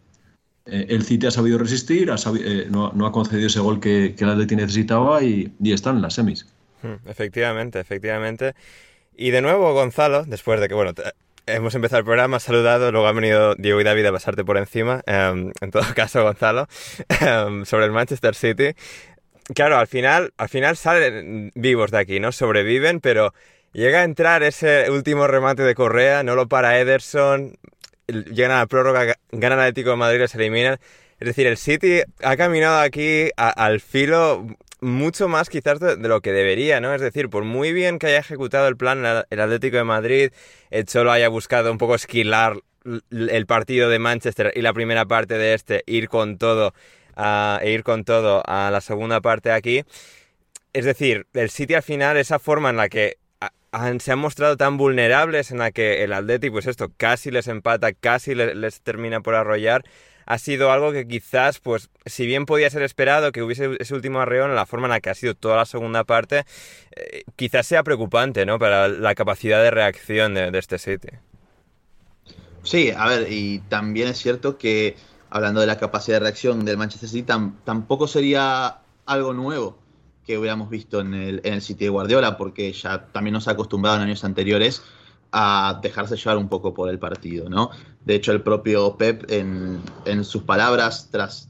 eh, 0.65 0.87
el 0.89 1.03
City 1.03 1.27
ha 1.27 1.31
sabido 1.31 1.57
resistir, 1.57 2.09
eh, 2.09 2.67
no, 2.69 3.05
ha 3.05 3.11
concedido 3.11 3.47
ese 3.47 3.59
gol 3.59 3.79
que, 3.79 4.15
que 4.17 4.23
el 4.23 4.29
Atleti 4.31 4.55
necesitaba 4.55 5.23
y, 5.23 5.51
y 5.61 5.73
están 5.73 5.97
en 5.97 6.01
las 6.01 6.13
semis. 6.13 6.47
Hmm, 6.81 7.07
efectivamente, 7.07 7.79
efectivamente. 7.79 8.53
Y 9.15 9.31
de 9.31 9.41
nuevo, 9.41 9.73
Gonzalo, 9.73 10.23
después 10.23 10.61
de 10.61 10.69
que, 10.69 10.75
bueno, 10.75 10.93
hemos 11.55 11.75
empezado 11.75 11.99
el 11.99 12.05
programa, 12.05 12.39
saludado, 12.39 12.91
luego 12.91 13.07
han 13.07 13.15
venido 13.15 13.55
Diego 13.55 13.81
y 13.81 13.83
David 13.83 14.05
a 14.05 14.11
pasarte 14.11 14.43
por 14.43 14.57
encima, 14.57 15.01
em, 15.05 15.51
en 15.61 15.71
todo 15.71 15.83
caso, 15.95 16.23
Gonzalo, 16.23 16.67
em, 17.21 17.65
sobre 17.65 17.85
el 17.85 17.91
Manchester 17.91 18.35
City. 18.35 18.75
Claro, 19.53 19.77
al 19.77 19.87
final, 19.87 20.33
al 20.37 20.49
final 20.49 20.77
salen 20.77 21.51
vivos 21.55 21.91
de 21.91 21.97
aquí, 21.97 22.19
¿no? 22.19 22.31
Sobreviven, 22.31 22.99
pero 22.99 23.33
llega 23.73 24.01
a 24.01 24.03
entrar 24.03 24.43
ese 24.43 24.89
último 24.91 25.27
remate 25.27 25.63
de 25.63 25.75
Correa, 25.75 26.23
no 26.23 26.35
lo 26.35 26.47
para 26.47 26.79
Ederson, 26.79 27.57
llegan 28.07 28.51
a 28.51 28.59
la 28.59 28.67
prórroga, 28.67 29.15
ganan 29.31 29.59
Atlético 29.59 29.91
de 29.91 29.95
Madrid, 29.95 30.25
se 30.27 30.37
eliminan. 30.37 30.77
Es 31.19 31.27
decir, 31.27 31.47
el 31.47 31.57
City 31.57 32.01
ha 32.23 32.37
caminado 32.37 32.79
aquí 32.79 33.29
al 33.35 33.81
filo 33.81 34.45
mucho 34.81 35.27
más 35.27 35.49
quizás 35.49 35.79
de, 35.79 35.97
lo 35.97 36.21
que 36.21 36.31
debería, 36.31 36.79
¿no? 36.79 36.93
Es 36.93 37.01
decir, 37.01 37.29
por 37.29 37.43
muy 37.43 37.73
bien 37.73 37.99
que 37.99 38.07
haya 38.07 38.19
ejecutado 38.19 38.67
el 38.67 38.77
plan 38.77 39.03
el 39.29 39.39
Atlético 39.39 39.77
de 39.77 39.83
Madrid, 39.83 40.31
Cholo 40.85 41.11
haya 41.11 41.29
buscado 41.29 41.71
un 41.71 41.77
poco 41.77 41.95
esquilar 41.95 42.57
el 43.11 43.45
partido 43.45 43.89
de 43.89 43.99
Manchester 43.99 44.53
y 44.55 44.61
la 44.61 44.73
primera 44.73 45.05
parte 45.05 45.37
de 45.37 45.53
este, 45.53 45.83
ir 45.85 46.09
con 46.09 46.37
todo, 46.37 46.73
e 47.61 47.71
ir 47.71 47.83
con 47.83 48.05
todo 48.05 48.41
a 48.45 48.71
la 48.71 48.81
segunda 48.81 49.21
parte 49.21 49.51
aquí. 49.51 49.83
Es 50.73 50.85
decir, 50.85 51.27
el 51.33 51.49
City 51.49 51.73
al 51.73 51.83
final, 51.83 52.17
esa 52.17 52.39
forma 52.39 52.69
en 52.69 52.77
la 52.77 52.89
que 52.89 53.17
se 53.99 54.11
han 54.11 54.19
mostrado 54.19 54.57
tan 54.57 54.77
vulnerables 54.77 55.51
en 55.51 55.59
la 55.59 55.71
que 55.71 56.03
el 56.03 56.13
Atleti, 56.13 56.49
pues 56.49 56.65
esto, 56.65 56.91
casi 56.97 57.31
les 57.31 57.47
empata, 57.47 57.93
casi 57.93 58.33
les, 58.35 58.81
termina 58.81 59.21
por 59.21 59.35
arrollar, 59.35 59.83
ha 60.29 60.37
sido 60.37 60.71
algo 60.71 60.91
que 60.91 61.07
quizás, 61.07 61.59
pues, 61.59 61.89
si 62.05 62.27
bien 62.27 62.45
podía 62.45 62.69
ser 62.69 62.83
esperado 62.83 63.31
que 63.31 63.41
hubiese 63.41 63.75
ese 63.79 63.95
último 63.95 64.19
arreón, 64.19 64.53
la 64.53 64.67
forma 64.67 64.85
en 64.85 64.91
la 64.91 64.99
que 65.01 65.09
ha 65.09 65.15
sido 65.15 65.33
toda 65.33 65.57
la 65.57 65.65
segunda 65.65 66.03
parte, 66.03 66.45
eh, 66.95 67.23
quizás 67.35 67.65
sea 67.65 67.81
preocupante, 67.81 68.45
¿no? 68.45 68.59
Para 68.59 68.87
la 68.87 69.15
capacidad 69.15 69.63
de 69.63 69.71
reacción 69.71 70.35
de, 70.35 70.51
este 70.53 70.77
City. 70.77 71.09
Sí, 72.61 72.91
a 72.95 73.07
ver, 73.07 73.31
y 73.31 73.57
también 73.69 74.07
es 74.07 74.19
cierto 74.19 74.59
que, 74.59 74.95
hablando 75.31 75.61
de 75.61 75.67
la 75.67 75.79
capacidad 75.79 76.17
de 76.17 76.25
reacción 76.25 76.63
del 76.63 76.77
Manchester 76.77 77.09
City, 77.09 77.33
tampoco 77.65 78.07
sería 78.07 78.81
algo 79.07 79.33
nuevo 79.33 79.79
que 80.27 80.37
hubiéramos 80.37 80.69
visto 80.69 80.99
en 81.01 81.15
el, 81.15 81.41
en 81.43 81.55
el 81.55 81.61
City 81.63 81.85
de 81.85 81.89
Guardiola, 81.89 82.37
porque 82.37 82.71
ya 82.71 83.07
también 83.07 83.33
nos 83.33 83.47
ha 83.47 83.51
acostumbrado 83.51 83.97
en 83.97 84.03
años 84.03 84.23
anteriores 84.23 84.83
a 85.31 85.79
dejarse 85.81 86.15
llevar 86.15 86.37
un 86.37 86.49
poco 86.49 86.73
por 86.73 86.89
el 86.89 86.99
partido, 86.99 87.49
¿no? 87.49 87.71
De 88.03 88.15
hecho, 88.15 88.31
el 88.31 88.41
propio 88.41 88.97
Pep, 88.97 89.29
en, 89.29 89.81
sus 90.23 90.43
palabras 90.43 91.09
tras, 91.11 91.49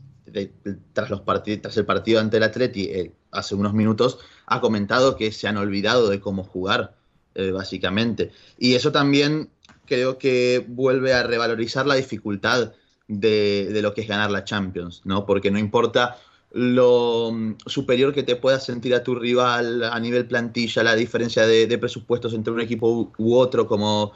tras, 0.93 1.09
los 1.09 1.23
tras 1.23 1.77
el 1.77 1.85
partido 1.85 2.19
ante 2.19 2.37
el 2.37 2.43
Atleti 2.43 2.85
eh, 2.85 3.13
hace 3.31 3.55
unos 3.55 3.73
minutos, 3.73 4.19
ha 4.47 4.59
comentado 4.59 5.15
que 5.15 5.31
se 5.31 5.47
han 5.47 5.57
olvidado 5.57 6.09
de 6.09 6.19
cómo 6.19 6.43
jugar, 6.43 6.95
eh, 7.35 7.51
básicamente. 7.51 8.31
Y 8.57 8.75
eso 8.75 8.91
también 8.91 9.51
creo 9.85 10.17
que 10.17 10.65
vuelve 10.67 11.13
a 11.13 11.23
revalorizar 11.23 11.85
la 11.85 11.95
dificultad 11.95 12.73
de, 13.07 13.69
de, 13.71 13.81
lo 13.81 13.93
que 13.93 14.01
es 14.01 14.07
ganar 14.07 14.29
la 14.29 14.43
Champions, 14.43 15.01
¿no? 15.05 15.25
Porque 15.25 15.49
no 15.49 15.57
importa 15.57 16.17
lo 16.51 17.31
mm, 17.31 17.57
superior 17.65 18.13
que 18.13 18.23
te 18.23 18.35
puedas 18.35 18.65
sentir 18.65 18.93
a 18.95 19.03
tu 19.03 19.15
rival 19.15 19.83
a 19.83 19.99
nivel 19.99 20.27
plantilla, 20.27 20.83
la 20.83 20.95
diferencia 20.95 21.45
de, 21.45 21.77
presupuestos 21.77 22.33
entre 22.33 22.53
un 22.53 22.61
equipo 22.61 23.11
u, 23.17 23.35
otro, 23.35 23.67
como, 23.67 24.13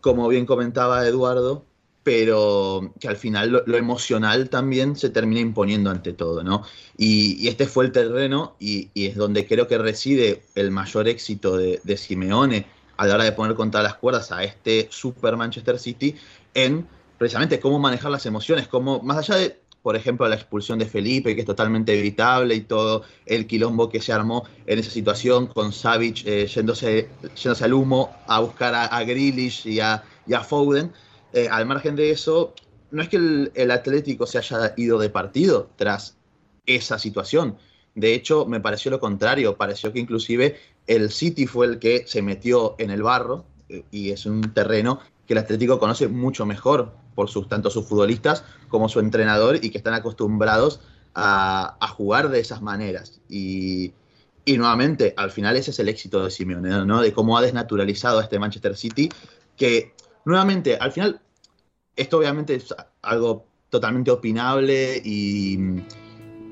como, 0.00 0.28
bien 0.28 0.46
comentaba 0.46 1.06
Eduardo, 1.06 1.64
pero 2.02 2.92
que 2.98 3.08
al 3.08 3.16
final 3.16 3.62
lo, 3.66 3.76
emocional 3.76 4.48
también 4.48 4.96
se 4.96 5.10
termina 5.10 5.40
imponiendo 5.40 5.90
ante 5.90 6.12
todo, 6.12 6.42
¿no? 6.42 6.64
Y, 6.96 7.46
este 7.48 7.66
fue 7.66 7.84
el 7.84 7.92
terreno 7.92 8.56
y, 8.58 8.90
es 8.94 9.16
donde 9.16 9.46
creo 9.46 9.68
que 9.68 9.78
reside 9.78 10.42
el 10.54 10.70
mayor 10.70 11.08
éxito 11.08 11.56
de, 11.56 11.80
de 11.84 11.96
Simeone 11.96 12.66
a 12.96 13.06
la 13.06 13.14
hora 13.14 13.24
de 13.24 13.32
poner 13.32 13.54
contra 13.54 13.82
las 13.82 13.94
cuerdas 13.94 14.32
a 14.32 14.44
este 14.44 14.88
Super 14.90 15.36
Manchester 15.36 15.78
City 15.78 16.16
en 16.52 16.86
precisamente 17.20 17.60
cómo 17.60 17.78
manejar 17.78 18.10
las 18.10 18.24
emociones, 18.24 18.66
cómo, 18.66 19.00
más 19.00 19.18
allá 19.18 19.36
de 19.36 19.59
por 19.82 19.96
ejemplo, 19.96 20.28
la 20.28 20.34
expulsión 20.34 20.78
de 20.78 20.86
Felipe, 20.86 21.34
que 21.34 21.40
es 21.40 21.46
totalmente 21.46 21.98
evitable, 21.98 22.54
y 22.54 22.60
todo 22.60 23.02
el 23.26 23.46
quilombo 23.46 23.88
que 23.88 24.00
se 24.00 24.12
armó 24.12 24.44
en 24.66 24.78
esa 24.78 24.90
situación 24.90 25.46
con 25.46 25.72
Savic 25.72 26.26
eh, 26.26 26.46
yéndose, 26.46 27.08
yéndose, 27.34 27.64
al 27.64 27.72
humo 27.72 28.14
a 28.26 28.40
buscar 28.40 28.74
a, 28.74 28.94
a 28.94 29.02
y 29.04 29.80
a, 29.80 30.02
Foden. 30.46 30.92
Eh, 31.32 31.48
al 31.50 31.64
margen 31.64 31.96
de 31.96 32.10
eso, 32.10 32.54
no 32.90 33.02
es 33.02 33.08
que 33.08 33.16
el, 33.16 33.70
Atlético 33.70 34.26
se 34.26 34.38
haya 34.38 34.74
ido 34.76 34.98
de 34.98 35.08
partido 35.08 35.70
tras 35.76 36.16
esa 36.66 36.98
situación. 36.98 37.56
De 37.94 38.14
hecho, 38.14 38.46
me 38.46 38.60
pareció 38.60 38.90
lo 38.90 39.00
contrario. 39.00 39.56
Pareció 39.56 39.92
que 39.92 40.00
inclusive 40.00 40.56
el 40.86 41.10
City 41.10 41.46
fue 41.46 41.66
el 41.66 41.78
que 41.78 42.04
se 42.06 42.20
metió 42.20 42.74
en 42.78 42.90
el 42.90 43.02
barro 43.02 43.44
eh, 43.68 43.84
y 43.90 44.10
es 44.10 44.26
un 44.26 44.42
terreno 44.52 45.00
que 45.26 45.34
el 45.34 45.38
Atlético 45.38 45.78
conoce 45.78 46.08
mucho 46.08 46.44
mejor 46.44 46.99
por 47.14 47.28
sus, 47.28 47.48
tanto 47.48 47.70
sus 47.70 47.86
futbolistas 47.86 48.44
como 48.68 48.88
su 48.88 49.00
entrenador 49.00 49.56
y 49.62 49.70
que 49.70 49.78
están 49.78 49.94
acostumbrados 49.94 50.80
a, 51.14 51.88
jugar 51.96 52.28
de 52.30 52.40
esas 52.40 52.62
maneras. 52.62 53.20
Y, 53.28 53.92
nuevamente, 54.46 55.14
al 55.16 55.30
final 55.30 55.56
ese 55.56 55.70
es 55.70 55.78
el 55.78 55.88
éxito 55.88 56.24
de 56.24 56.30
Simeone, 56.30 56.84
¿no? 56.84 57.00
De 57.00 57.12
cómo 57.12 57.38
ha 57.38 57.42
desnaturalizado 57.42 58.18
a 58.18 58.22
este 58.22 58.38
Manchester 58.38 58.76
City, 58.76 59.08
que 59.56 59.94
nuevamente, 60.24 60.76
al 60.76 60.92
final, 60.92 61.20
esto 61.94 62.18
obviamente 62.18 62.54
es 62.56 62.74
algo 63.02 63.46
totalmente 63.68 64.10
opinable 64.10 65.00
y, 65.04 65.58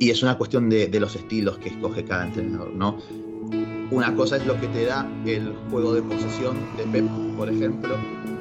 es 0.00 0.22
una 0.22 0.38
cuestión 0.38 0.70
de, 0.70 0.86
de, 0.86 1.00
los 1.00 1.16
estilos 1.16 1.58
que 1.58 1.70
escoge 1.70 2.04
cada 2.04 2.26
entrenador, 2.26 2.70
¿no? 2.70 2.98
Una 3.90 4.14
cosa 4.14 4.36
es 4.36 4.46
lo 4.46 4.60
que 4.60 4.68
te 4.68 4.84
da 4.84 5.10
el 5.26 5.56
juego 5.70 5.94
de 5.94 6.02
posesión 6.02 6.56
de 6.76 6.84
Pep, 6.84 7.08
por 7.36 7.48
ejemplo, 7.48 7.96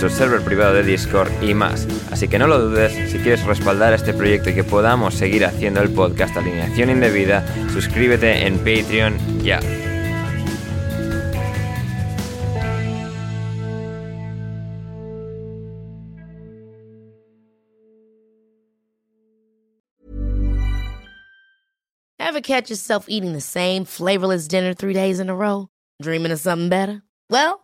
nuestro 0.00 0.10
server 0.10 0.44
privado 0.44 0.74
de 0.74 0.82
Discord 0.82 1.30
y 1.40 1.54
más. 1.54 1.86
Así 2.10 2.26
que 2.26 2.36
no 2.36 2.48
lo 2.48 2.58
dudes, 2.58 3.12
si 3.12 3.18
quieres 3.18 3.44
respaldar 3.44 3.92
este 3.92 4.12
proyecto 4.12 4.50
y 4.50 4.54
que 4.54 4.64
podamos 4.64 5.14
seguir 5.14 5.44
haciendo 5.44 5.80
el 5.82 5.90
podcast 5.90 6.36
Alineación 6.36 6.90
Indebida, 6.90 7.44
suscríbete 7.72 8.44
en 8.44 8.58
Patreon 8.58 9.16
ya. 9.40 9.60
Ever 22.18 22.40
catch 22.40 22.68
yourself 22.68 23.06
eating 23.08 23.32
the 23.32 23.40
same 23.40 23.84
flavorless 23.84 24.48
dinner 24.48 24.74
three 24.74 24.92
days 24.92 25.20
in 25.20 25.30
a 25.30 25.36
row? 25.36 25.68
Dreaming 26.02 26.32
of 26.32 26.40
something 26.40 26.68
better? 26.68 27.04
Well, 27.30 27.63